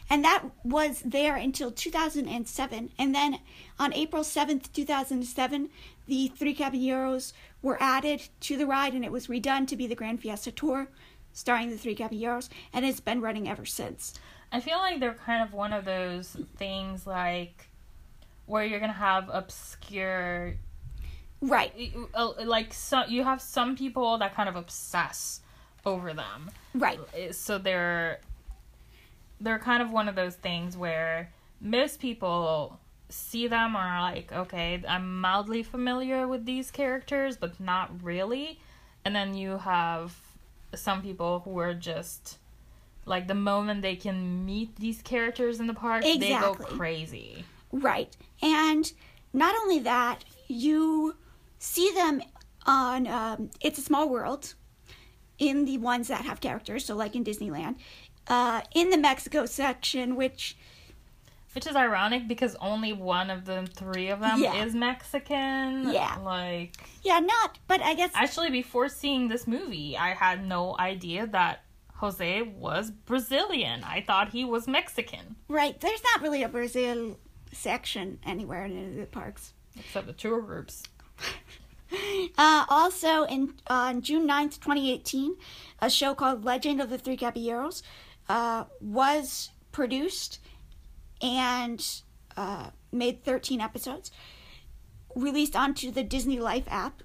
[0.10, 2.92] and that was there until 2007.
[2.98, 3.40] And then
[3.78, 5.70] on April 7th, 2007,
[6.08, 9.96] the Three Caballeros were added to the ride, and it was redone to be the
[9.96, 10.88] Grand Fiesta Tour,
[11.34, 14.14] starring the Three Caballeros, and it's been running ever since.
[14.52, 17.70] I feel like they're kind of one of those things like
[18.48, 20.56] where you're gonna have obscure
[21.42, 25.42] Right, uh, like so you have some people that kind of obsess
[25.86, 26.52] over them.
[26.74, 27.00] Right,
[27.32, 28.20] so they're
[29.40, 32.80] they're kind of one of those things where most people
[33.10, 38.60] see them and are like okay i'm mildly familiar with these characters but not really.
[39.04, 40.16] And then you have
[40.76, 42.38] some people who are just
[43.06, 47.44] like the moment they can meet these characters in the park they go crazy.
[47.72, 48.16] Right.
[48.42, 48.92] And
[49.34, 51.16] not only that, you
[51.62, 52.22] see them
[52.66, 54.56] on um, It's a Small World
[55.38, 57.76] in the ones that have characters, so like in Disneyland.
[58.28, 60.56] Uh, in the Mexico section, which
[61.54, 64.64] Which is ironic because only one of the three of them Yeah.
[64.64, 65.92] is Mexican.
[65.92, 66.18] Yeah.
[66.24, 71.28] Like, yeah, not, but I guess actually, before seeing this movie, I had no idea
[71.28, 71.64] that
[71.96, 73.84] Jose was Brazilian.
[73.84, 75.80] I thought he was Mexican, right.
[75.82, 77.18] There's not really a Brazil
[77.52, 79.54] section anywhere in any of the parks.
[79.78, 80.84] except the tour groups.
[82.38, 85.36] Uh, also, in on June 9th, 2018,
[85.82, 87.84] a show called Legend of the Three Caballeros
[88.30, 90.40] uh, was produced
[91.22, 91.86] and
[92.38, 94.10] uh, made 13 episodes,
[95.16, 97.04] released onto the Disney Life app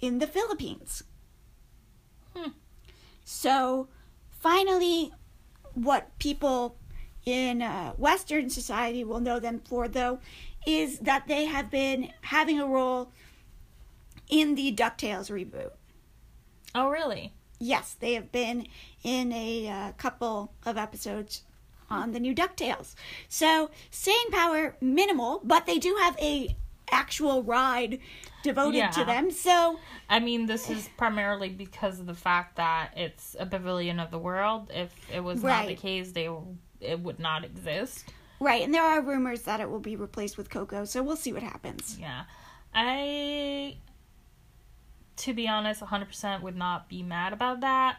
[0.00, 1.02] in the Philippines.
[2.34, 2.50] Hmm.
[3.24, 3.88] So,
[4.30, 5.12] finally,
[5.74, 6.76] what people
[7.24, 10.18] in uh, Western society will know them for, though,
[10.66, 13.12] is that they have been having a role
[14.32, 15.72] in the DuckTales reboot.
[16.74, 17.34] Oh, really?
[17.58, 18.66] Yes, they have been
[19.04, 21.42] in a uh, couple of episodes
[21.90, 22.94] on the new DuckTales.
[23.28, 26.56] So, staying power minimal, but they do have a
[26.90, 27.98] actual ride
[28.42, 29.30] devoted to them.
[29.30, 29.78] So,
[30.08, 34.18] I mean, this is primarily because of the fact that it's a pavilion of the
[34.18, 34.70] world.
[34.74, 36.30] If it was not the case, they
[36.80, 38.06] it would not exist.
[38.40, 41.34] right, and there are rumors that it will be replaced with Coco, so we'll see
[41.34, 41.98] what happens.
[42.00, 42.22] Yeah.
[42.74, 43.76] I,
[45.16, 47.98] to be honest, 100% would not be mad about that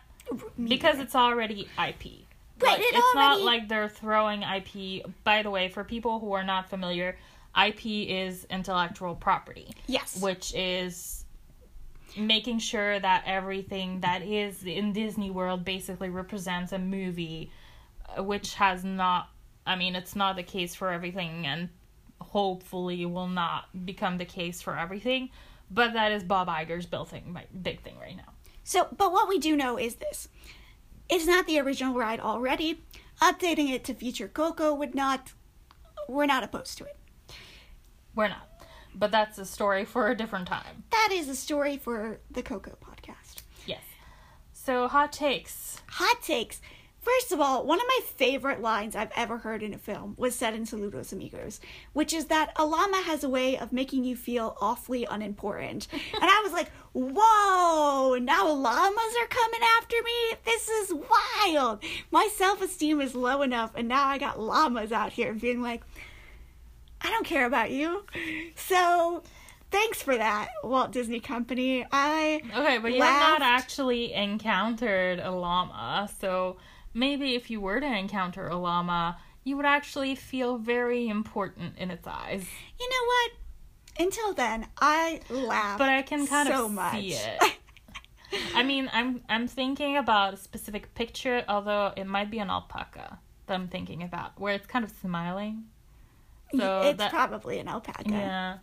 [0.63, 2.25] because it's already IP.
[2.61, 5.05] Right, Like, it it's not like they're throwing IP.
[5.23, 7.17] By the way, for people who are not familiar,
[7.61, 10.21] IP is intellectual property, yes.
[10.21, 11.25] which is
[12.15, 17.51] making sure that everything that is in Disney World basically represents a movie,
[18.17, 19.29] uh, which has not.
[19.65, 21.69] I mean, it's not the case for everything, and
[22.21, 25.29] hopefully will not become the case for everything.
[25.73, 28.33] But that is Bob Iger's big thing, big thing right now.
[28.63, 30.29] So, but what we do know is this.
[31.09, 32.83] It's not the original ride already.
[33.21, 35.33] Updating it to feature Coco would not,
[36.07, 36.97] we're not opposed to it.
[38.15, 38.47] We're not,
[38.93, 40.83] but that's a story for a different time.
[40.91, 43.41] That is a story for the Coco podcast.
[43.65, 43.81] Yes.
[44.53, 45.81] So hot takes.
[45.89, 46.61] Hot takes.
[47.03, 50.35] First of all, one of my favorite lines I've ever heard in a film was
[50.35, 51.59] said in Saludos Amigos,
[51.91, 55.89] which is that a llama has a way of making you feel awfully unimportant.
[55.91, 60.37] and I was like, whoa, now llamas are coming after me?
[60.45, 61.83] This is wild.
[62.09, 65.83] My self esteem is low enough, and now I got llamas out here being like,
[67.01, 68.05] I don't care about you.
[68.55, 69.23] So.
[69.71, 71.83] Thanks for that, Walt Disney Company.
[71.91, 76.57] I Okay, but you have not actually encountered a llama, so
[76.93, 81.91] maybe if you were to encounter a llama, you would actually feel very important in
[81.91, 82.45] its eyes.
[82.79, 83.31] You know what?
[84.05, 85.79] Until then, I laughed.
[85.79, 86.93] But I can kind so of much.
[86.93, 87.41] see it.
[88.55, 93.19] I mean, I'm I'm thinking about a specific picture, although it might be an alpaca
[93.45, 95.65] that I'm thinking about, where it's kind of smiling.
[96.57, 98.09] So it's that probably an alpaca.
[98.09, 98.57] yeah.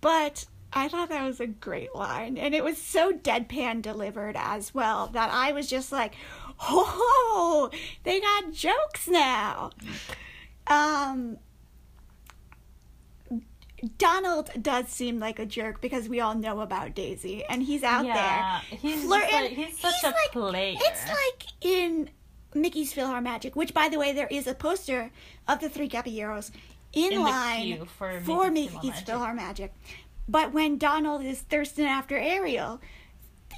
[0.00, 2.38] But I thought that was a great line.
[2.38, 6.14] And it was so deadpan delivered as well that I was just like,
[6.62, 7.70] oh,
[8.04, 9.70] they got jokes now.
[10.66, 11.38] Um,
[13.96, 18.04] Donald does seem like a jerk because we all know about Daisy and he's out
[18.04, 18.78] yeah, there.
[18.78, 19.32] he's flirting.
[19.34, 20.76] like, he's such He's a like- player.
[20.78, 22.10] It's like in
[22.54, 25.10] Mickey's PhilharMagic, which, by the way, there is a poster
[25.48, 26.52] of the three Caballeros
[26.92, 29.06] in, In line for for Mickey's Mickey's PhilharMagic.
[29.06, 29.70] PhilharMagic.
[30.28, 32.80] But when Donald is thirsting after Ariel,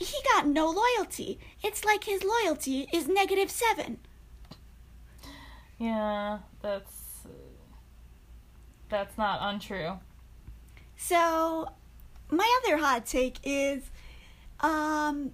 [0.03, 1.39] he got no loyalty.
[1.63, 3.99] It's like his loyalty is negative seven.
[5.79, 7.27] Yeah, that's
[8.89, 9.99] that's not untrue.
[10.97, 11.71] So,
[12.31, 13.91] my other hot take is,
[14.61, 15.33] um,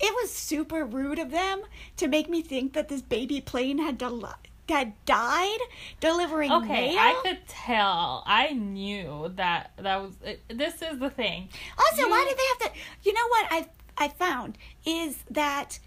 [0.00, 1.62] it was super rude of them
[1.96, 4.34] to make me think that this baby plane had del-
[4.68, 5.58] had died
[6.00, 6.98] delivering Okay, mail.
[6.98, 8.22] I could tell.
[8.26, 10.12] I knew that that was.
[10.24, 11.48] It, this is the thing.
[11.78, 12.80] Also, why did they have to?
[13.02, 13.66] You know what I
[13.96, 15.78] I found is that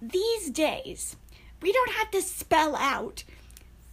[0.00, 1.16] these days
[1.62, 3.24] we don't have to spell out.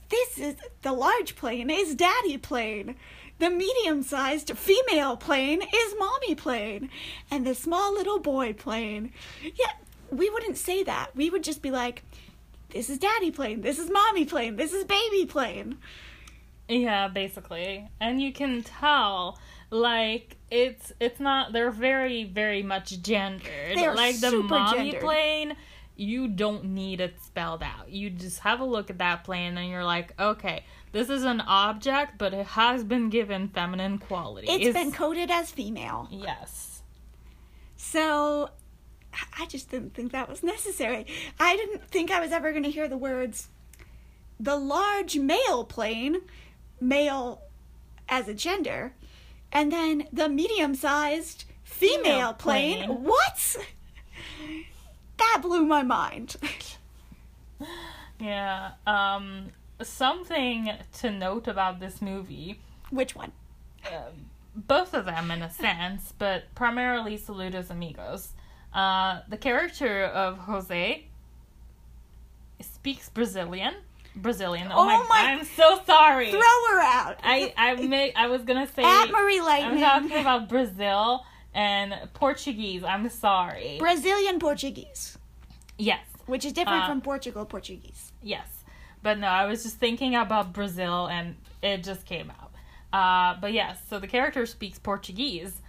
[0.09, 2.95] This is the large plane is daddy plane.
[3.39, 6.89] The medium-sized female plane is mommy plane,
[7.31, 9.13] and the small little boy plane.
[9.41, 9.71] Yeah,
[10.11, 11.15] we wouldn't say that.
[11.15, 12.03] We would just be like,
[12.71, 13.61] "This is daddy plane.
[13.61, 14.55] This is mommy plane.
[14.55, 15.77] This is baby plane."
[16.67, 17.89] Yeah, basically.
[17.99, 19.37] And you can tell
[19.69, 23.75] like it's it's not they're very very much gendered.
[23.75, 25.01] They are like the mommy gendered.
[25.01, 25.55] plane,
[25.95, 27.89] you don't need it spelled out.
[27.89, 31.41] You just have a look at that plane and you're like, "Okay, this is an
[31.41, 36.07] object, but it has been given feminine quality." It's been coded as female.
[36.11, 36.83] Yes.
[37.77, 38.49] So
[39.37, 41.05] I just didn't think that was necessary.
[41.39, 43.47] I didn't think I was ever going to hear the words
[44.39, 46.17] the large male plane,
[46.79, 47.41] male
[48.09, 48.93] as a gender,
[49.51, 52.85] and then the medium sized female, Female plane.
[52.85, 53.03] plane.
[53.03, 53.57] What?
[55.17, 56.35] That blew my mind.
[58.19, 58.71] Yeah.
[58.87, 59.51] Um
[59.83, 62.59] something to note about this movie
[62.91, 63.31] Which one?
[63.87, 68.29] um, both of them in a sense, but primarily Saludos Amigos.
[68.73, 71.05] Uh, the character of Jose
[72.61, 73.73] speaks Brazilian.
[74.15, 74.67] Brazilian.
[74.71, 76.31] Oh, Oh my, my- I'm so sorry.
[76.31, 77.17] Throw her out.
[77.23, 79.81] I I may I was gonna say At Marie I'm Lightning.
[79.81, 82.83] talking about Brazil and Portuguese.
[82.83, 83.77] I'm sorry.
[83.79, 85.17] Brazilian Portuguese,
[85.77, 88.11] yes, which is different Uh, from Portugal Portuguese.
[88.21, 88.63] yes,
[89.01, 92.51] but no, I was just thinking about Brazil and it just came out.
[92.93, 95.61] Uh, but yes, so the character speaks Portuguese,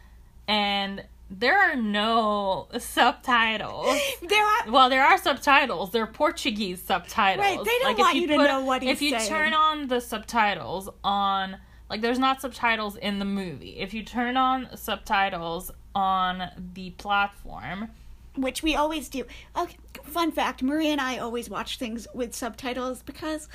[0.49, 1.05] and
[1.39, 3.99] there are no subtitles.
[4.29, 5.91] There are Well, there are subtitles.
[5.91, 7.45] They're Portuguese subtitles.
[7.45, 9.29] Right, they don't if want you to know what he's If you saying.
[9.29, 11.57] turn on the subtitles on,
[11.89, 13.81] like, there's not subtitles in the movie.
[13.81, 17.91] If you turn on subtitles on the platform,
[18.37, 19.25] which we always do.
[19.57, 23.49] Okay, fun fact: Marie and I always watch things with subtitles because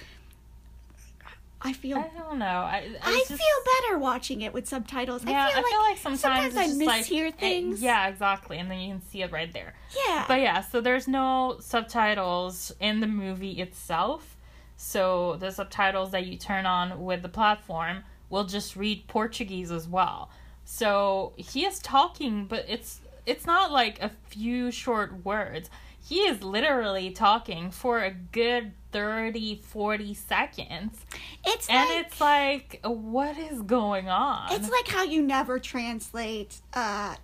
[1.62, 2.46] I feel I don't know.
[2.46, 5.24] I I just- feel better watching it with subtitles.
[5.26, 7.82] Yeah, I feel like, sometimes, sometimes I just like- mishear eh, things.
[7.82, 9.74] yeah, exactly, and then you can see it right there.
[10.08, 10.26] yeah.
[10.28, 14.36] But yeah, so there's no subtitles in the movie itself.
[14.76, 19.88] So the subtitles that you turn on with the platform will just read Portuguese as
[19.88, 20.30] well.
[20.64, 25.70] So he is talking, but it's it's not like a few short words.
[26.08, 31.06] He is literally talking for a good 30 40 seconds.
[31.46, 34.48] it's And like, it's like what is going on?
[34.52, 37.16] it's like how you never translate uh,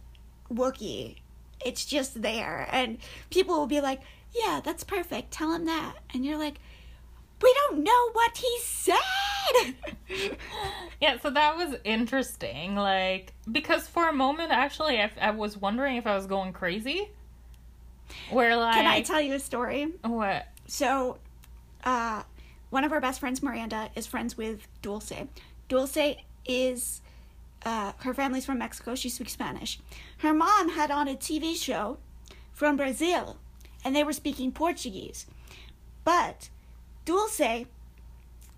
[0.54, 1.16] Wookiee.
[1.66, 2.98] It's just there, and
[3.30, 4.02] people will be like,
[4.36, 5.32] "Yeah, that's perfect.
[5.32, 6.60] Tell him that," and you're like,
[7.42, 8.98] "We don't know what he said."
[11.02, 12.76] Yeah, so that was interesting.
[12.76, 17.10] Like, because for a moment, actually, I, I was wondering if I was going crazy.
[18.30, 18.76] Where, like.
[18.76, 19.88] Can I tell you a story?
[20.04, 20.48] What?
[20.68, 21.18] So,
[21.84, 22.24] uh,
[22.70, 25.28] one of our best friends, Miranda, is friends with Dulce.
[25.68, 27.02] Dulce is,
[27.66, 28.96] uh, her family's from Mexico.
[28.96, 29.80] She speaks Spanish.
[30.20, 31.98] Her mom had on a TV show
[32.52, 33.38] from Brazil,
[33.84, 35.26] and they were speaking Portuguese.
[36.04, 36.50] But
[37.06, 37.66] Dulce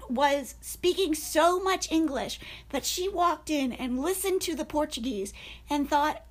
[0.09, 5.33] was speaking so much English that she walked in and listened to the Portuguese
[5.69, 6.23] and thought,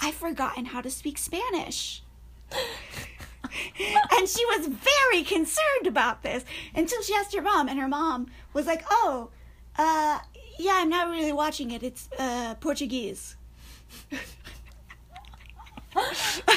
[0.00, 2.02] I've forgotten how to speak Spanish.
[4.18, 8.26] and she was very concerned about this until she asked her mom, and her mom
[8.52, 9.30] was like, "Oh,
[9.76, 10.18] uh,
[10.58, 11.82] yeah, I'm not really watching it.
[11.82, 13.36] It's uh, Portuguese."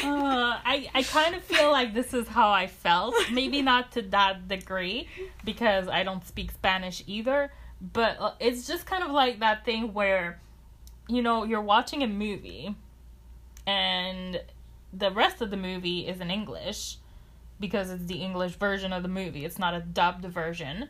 [0.03, 3.15] Uh, I, I kind of feel like this is how I felt.
[3.31, 5.07] Maybe not to that degree,
[5.43, 7.51] because I don't speak Spanish either.
[7.81, 10.39] But uh, it's just kind of like that thing where,
[11.07, 12.75] you know, you're watching a movie,
[13.65, 14.41] and
[14.93, 16.97] the rest of the movie is in English,
[17.59, 19.45] because it's the English version of the movie.
[19.45, 20.89] It's not a dubbed version.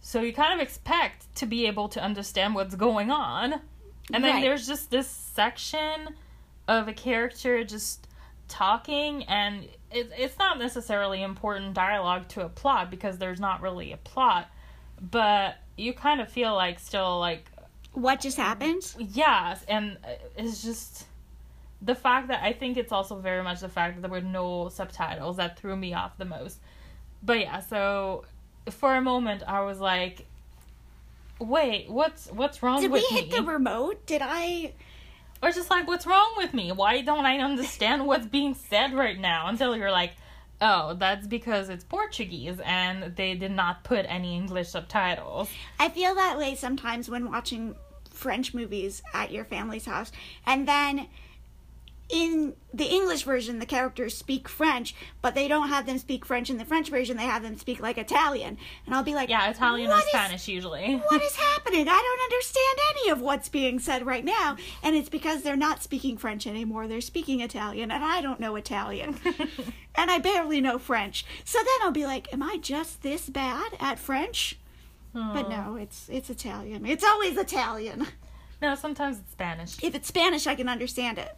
[0.00, 3.54] So you kind of expect to be able to understand what's going on.
[4.12, 4.40] And then Right.
[4.42, 6.14] there's just this section
[6.66, 8.06] of a character just
[8.48, 13.92] talking and it, it's not necessarily important dialogue to a plot because there's not really
[13.92, 14.48] a plot
[15.10, 17.44] but you kind of feel like still like
[17.92, 18.90] What just happened?
[18.98, 19.98] yes and
[20.36, 21.04] it's just
[21.82, 24.68] the fact that i think it's also very much the fact that there were no
[24.68, 26.58] subtitles that threw me off the most
[27.22, 28.24] but yeah so
[28.70, 30.26] for a moment i was like
[31.40, 32.80] wait what's what's wrong?
[32.80, 34.04] Did we hit me the remote?
[34.06, 34.74] Did I?
[35.40, 39.20] or just like what's wrong with me why don't i understand what's being said right
[39.20, 40.10] now until you're like
[40.60, 45.48] oh that's because it's portuguese and they did not put any english subtitles
[45.78, 47.76] I feel that way sometimes when watching
[48.18, 50.10] French movies at your family's house.
[50.44, 51.06] And then
[52.08, 56.48] in the English version, the characters speak French, but they don't have them speak French
[56.48, 57.16] in the French version.
[57.16, 58.56] They have them speak like Italian.
[58.86, 61.86] And I'll be like, yeah italian "What or is- spanish usually What is happening?
[61.88, 64.56] I don't understand any of what's being said right now.
[64.82, 66.86] And it's because they're not speaking French anymore.
[66.88, 69.18] They're speaking Italian, and I don't know Italian.
[69.94, 71.26] and I barely know French.
[71.44, 74.58] So then I'll be like, am I just this bad at French?
[75.12, 75.48] But Oh.
[75.48, 76.86] no, it's it's Italian.
[76.86, 78.06] It's always Italian.
[78.62, 81.36] no sometimes it's spanish If it's Spanish, I can understand it.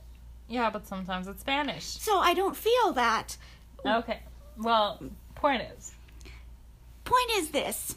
[0.50, 3.38] Yeah but sometimes it's spanish So I don't feel that.
[3.86, 4.20] okay
[4.58, 5.00] well
[5.34, 5.94] point is
[7.04, 7.96] Point is this.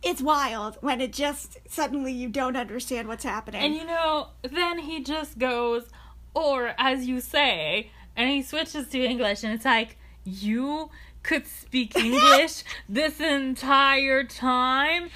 [0.00, 3.60] It's wild when it just suddenly you don't understand what's happening.
[3.64, 5.88] And you know, then he just goes,
[6.32, 10.90] or as you say, and he switches to English, and it's like, you
[11.24, 15.10] could speak English this entire time?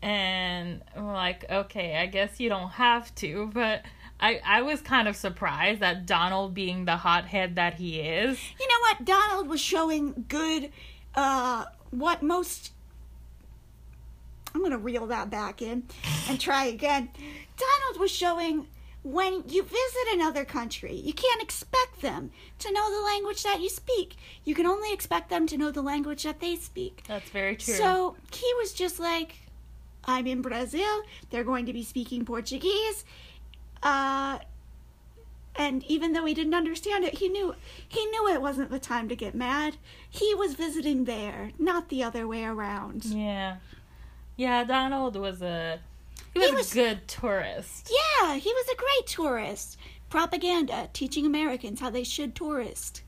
[0.00, 3.82] And I'm like, okay, I guess you don't have to, but
[4.20, 8.68] I, I was kind of surprised that Donald, being the hothead that he is, You
[8.68, 9.04] know what?
[9.04, 10.70] Donald was showing good,
[11.14, 12.72] uh, what most.
[14.54, 15.84] I'm gonna reel that back in
[16.28, 17.08] and try again.
[17.56, 18.66] Donald was showing
[19.02, 23.70] when you visit another country, you can't expect them to know the language that you
[23.70, 24.16] speak.
[24.44, 27.02] You can only expect them to know the language that they speak.
[27.06, 27.74] that's very true.
[27.74, 29.36] So he was just like,
[30.04, 31.02] I'm in Brazil.
[31.30, 33.04] They're going to be speaking Portuguese.
[33.82, 34.38] Uh,
[35.56, 37.54] and even though he didn't understand it, he knew
[37.88, 39.76] he knew it wasn't the time to get mad.
[40.08, 43.04] He was visiting there, not the other way around.
[43.06, 43.56] yeah.
[44.36, 45.80] Yeah, Donald was a.
[46.32, 47.90] He was, He was- a good tourist.
[48.22, 49.76] Yeah, he was a great tourist.
[50.08, 53.02] Propaganda, teaching Americans how they should tourist.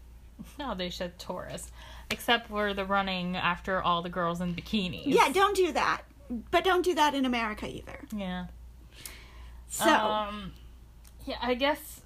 [0.58, 1.70] No, they should tourist.
[2.10, 5.04] Except for the running after all the girls in bikinis.
[5.06, 6.02] Yeah, don't do that.
[6.50, 8.00] But don't do that in America either.
[8.14, 8.46] Yeah.
[9.68, 10.52] So, Um,
[11.26, 12.02] yeah, I guess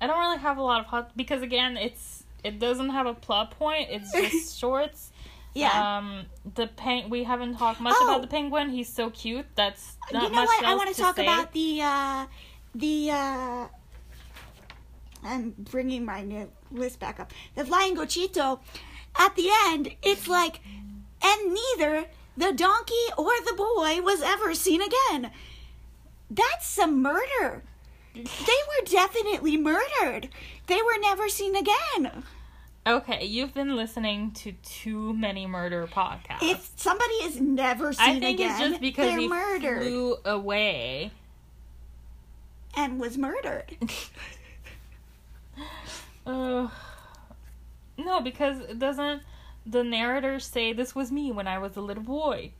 [0.00, 3.14] I don't really have a lot of hot because again, it's it doesn't have a
[3.14, 3.88] plot point.
[3.90, 5.12] It's just shorts.
[5.54, 5.98] yeah.
[5.98, 8.04] Um, the pen we haven't talked much Oh.
[8.08, 8.70] about the penguin.
[8.70, 9.46] He's so cute.
[9.56, 10.64] That's not you know much what?
[10.64, 11.22] I want to to talk say.
[11.24, 12.26] about the uh,
[12.74, 13.10] the.
[13.10, 13.66] Uh,
[15.24, 17.32] I'm bringing my list back up.
[17.54, 18.60] The flying gauchito.
[19.18, 20.60] At the end, it's like,
[21.22, 22.04] and neither
[22.36, 25.32] the donkey or the boy was ever seen again.
[26.30, 27.64] That's some murder.
[28.14, 30.28] They were definitely murdered.
[30.66, 32.24] They were never seen again.
[32.86, 36.38] Okay, you've been listening to too many murder podcasts.
[36.42, 40.16] If somebody is never seen I think again, it's just because they're he murdered flew
[40.24, 41.12] away.
[42.76, 43.76] and was murdered.
[46.26, 46.68] Uh,
[47.96, 49.22] no, because it doesn't
[49.64, 52.52] the narrator say this was me when I was a little boy?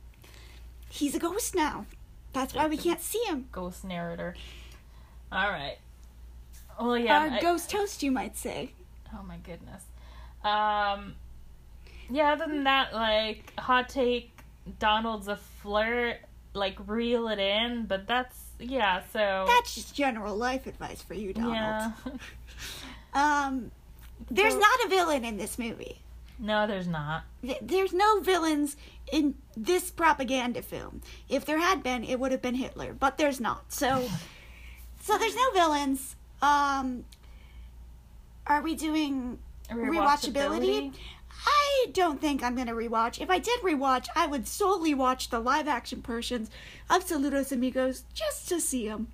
[0.89, 1.85] He's a ghost now.
[2.33, 3.47] That's why we can't see him.
[3.51, 4.35] Ghost narrator.
[5.31, 5.77] All right.
[6.79, 7.19] Well, yeah.
[7.19, 8.71] Our I- ghost toast, you might say.
[9.13, 9.83] oh my goodness.
[10.43, 11.15] Um.
[12.09, 12.33] Yeah.
[12.33, 14.31] Other than that, like hot take,
[14.79, 16.17] Donald's a flirt.
[16.53, 19.03] Like reel it in, but that's yeah.
[19.13, 21.53] So That's just general life advice for you, Donald.
[21.55, 21.91] yeah.
[23.13, 23.71] Um,
[24.29, 25.99] there's So- not a villain in this movie.
[26.39, 27.23] no, there's not.
[27.61, 28.77] There's no villains
[29.11, 31.01] in this propaganda film.
[31.27, 33.71] If there had been, it would have been Hitler, but there's not.
[33.73, 34.07] So,
[35.09, 36.15] so there's no villains.
[36.39, 37.03] Um,
[38.45, 39.39] are we doing
[39.71, 40.93] rewatchability?
[41.47, 43.19] I don't think I'm gonna rewatch.
[43.19, 46.51] If I did rewatch, I would solely watch the live action portions
[46.91, 49.07] of Saludos Amigos just to see them.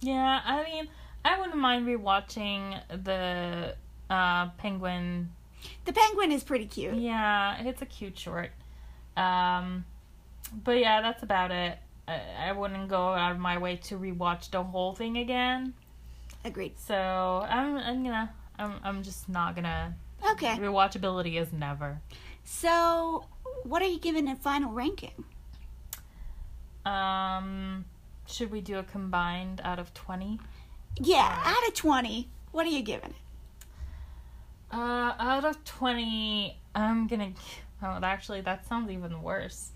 [0.00, 0.88] Yeah, I mean,
[1.24, 3.76] I wouldn't mind rewatching the
[4.10, 5.30] uh, Penguin.
[5.84, 6.94] The penguin is pretty cute.
[6.94, 8.50] Yeah, it's a cute short.
[9.16, 9.84] Um,
[10.64, 11.78] but yeah, that's about it.
[12.08, 15.74] I, I wouldn't go out of my way to rewatch the whole thing again.
[16.44, 16.78] Agreed.
[16.78, 19.94] So I'm, I'm gonna, I'm, I'm just not gonna.
[20.32, 20.56] Okay.
[20.56, 22.00] Rewatchability is never.
[22.44, 23.26] So,
[23.64, 25.24] what are you giving a final ranking?
[26.86, 27.84] Um,
[28.26, 30.40] should we do a combined out of twenty?
[31.00, 33.16] Yeah, out of 20, what are you giving it?
[34.72, 37.32] Uh, out of 20, I'm gonna.
[37.82, 39.70] Oh, actually, that sounds even worse.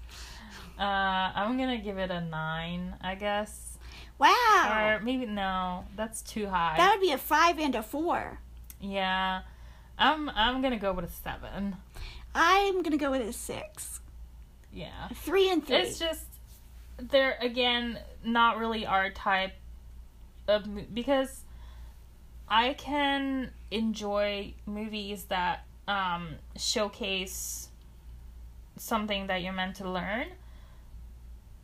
[0.78, 3.78] Uh, I'm gonna give it a 9, I guess.
[4.18, 4.96] Wow.
[4.98, 6.74] Or maybe, no, that's too high.
[6.76, 8.38] that would be a 5 and a 4.
[8.80, 9.42] yeah.
[9.98, 11.76] I'm, I'm gonna go with a 7.
[12.34, 14.00] I'm to go with a 6.
[14.72, 15.08] Yeah.
[15.14, 15.76] 3 and 3.
[15.76, 16.24] It's just,
[16.98, 19.52] they're, again, not really our type
[20.48, 21.44] of because
[22.48, 27.68] I can enjoy movies that um showcase
[28.76, 30.28] something that you're meant to learn,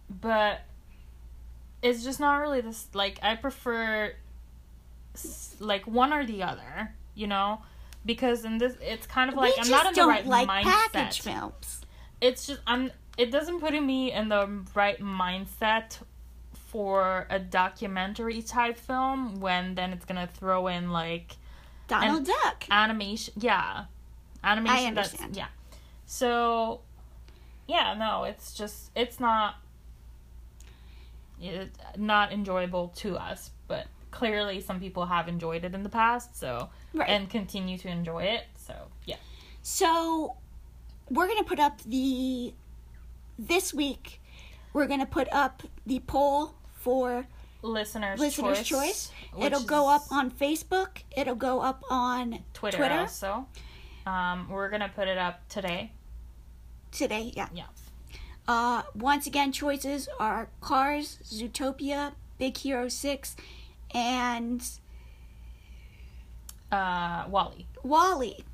[0.09, 0.61] but
[1.83, 4.13] it's just not really this like I prefer
[5.61, 7.61] like one or the other, you know?
[8.07, 10.63] Because in this it's kind of like we I'm not in the right like mindset
[10.93, 11.83] package films.
[12.21, 15.99] it's just I'm it doesn't put me in the right mindset
[16.69, 21.37] for a documentary type film when then it's gonna throw in like
[21.89, 22.65] Donald Duck.
[22.71, 23.85] animation yeah
[24.45, 25.37] animation that's understand.
[25.37, 25.47] yeah
[26.07, 26.81] so
[27.67, 29.57] yeah no it's just it's not
[31.41, 36.37] it, not enjoyable to us but clearly some people have enjoyed it in the past
[36.37, 37.09] so Right.
[37.09, 38.75] and continue to enjoy it so
[39.05, 39.17] yeah
[39.63, 40.37] So
[41.11, 42.55] we're gonna put up the
[43.39, 44.21] this week.
[44.73, 47.27] We're gonna put up the poll for
[47.63, 49.13] listeners listeners' choice, choice.
[49.45, 51.03] It'll go up on Facebook.
[51.17, 53.01] It'll go up on Twitter, Twitter.
[53.01, 53.47] also.
[54.07, 55.93] Um, we're gonna put it up today.
[56.91, 57.33] today.
[57.37, 57.49] Yeah.
[57.53, 57.65] Yeah.
[58.49, 63.37] Uh, once again, choices are Cars, Zootopia, Big Hero Six,
[63.95, 64.67] and
[66.73, 67.67] Uh, WALL-E.
[67.83, 68.45] WALL-E.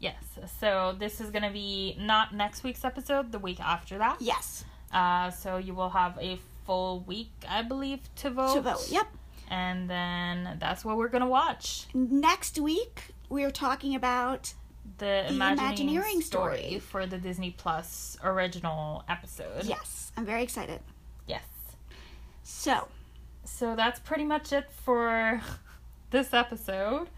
[0.00, 0.22] Yes.
[0.60, 4.16] So this is gonna be not next week's episode, the week after that.
[4.20, 4.64] Yes.
[4.92, 8.54] Uh, so you will have a full week, I believe, to vote.
[8.54, 8.88] To vote.
[8.88, 9.06] Yep.
[9.48, 11.86] And then that's what we're gonna watch.
[11.94, 14.54] Next week we're talking about
[15.00, 16.78] The, The Imagineering, Imagineering story, story.
[16.78, 19.64] for the Disney Plus original episode.
[19.64, 20.12] yes.
[20.16, 20.80] I'm very excited.
[21.26, 21.42] Yes.
[22.42, 22.88] So
[23.44, 25.40] So that's pretty much it for
[26.10, 27.08] this episode.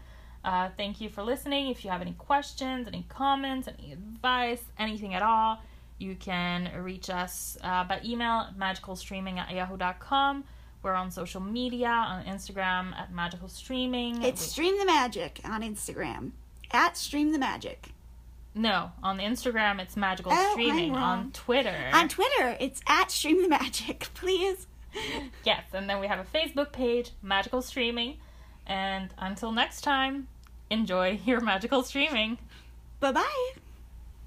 [0.43, 1.67] Uh, thank you for listening.
[1.69, 5.61] If you have any questions, any comments, any advice, anything at all,
[5.99, 10.43] you can reach us uh, by email at magicalstreaming at yahoo.com.
[10.81, 14.21] We're on social media on Instagram at magical streaming.
[14.21, 16.31] it's Stream the Magic on Instagram
[16.73, 17.89] at Stream the Magic.
[18.55, 20.95] no, on Instagram it's magical Oh, streaming.
[20.95, 24.07] On Twitter, On Twitter, it's at Stream the Magic.
[24.13, 24.67] Please.
[25.43, 28.17] yes, and then we have a Facebook page, magical streaming.
[28.67, 30.27] And until next time,
[30.69, 32.37] enjoy your magical streaming.
[32.99, 33.53] Bye bye.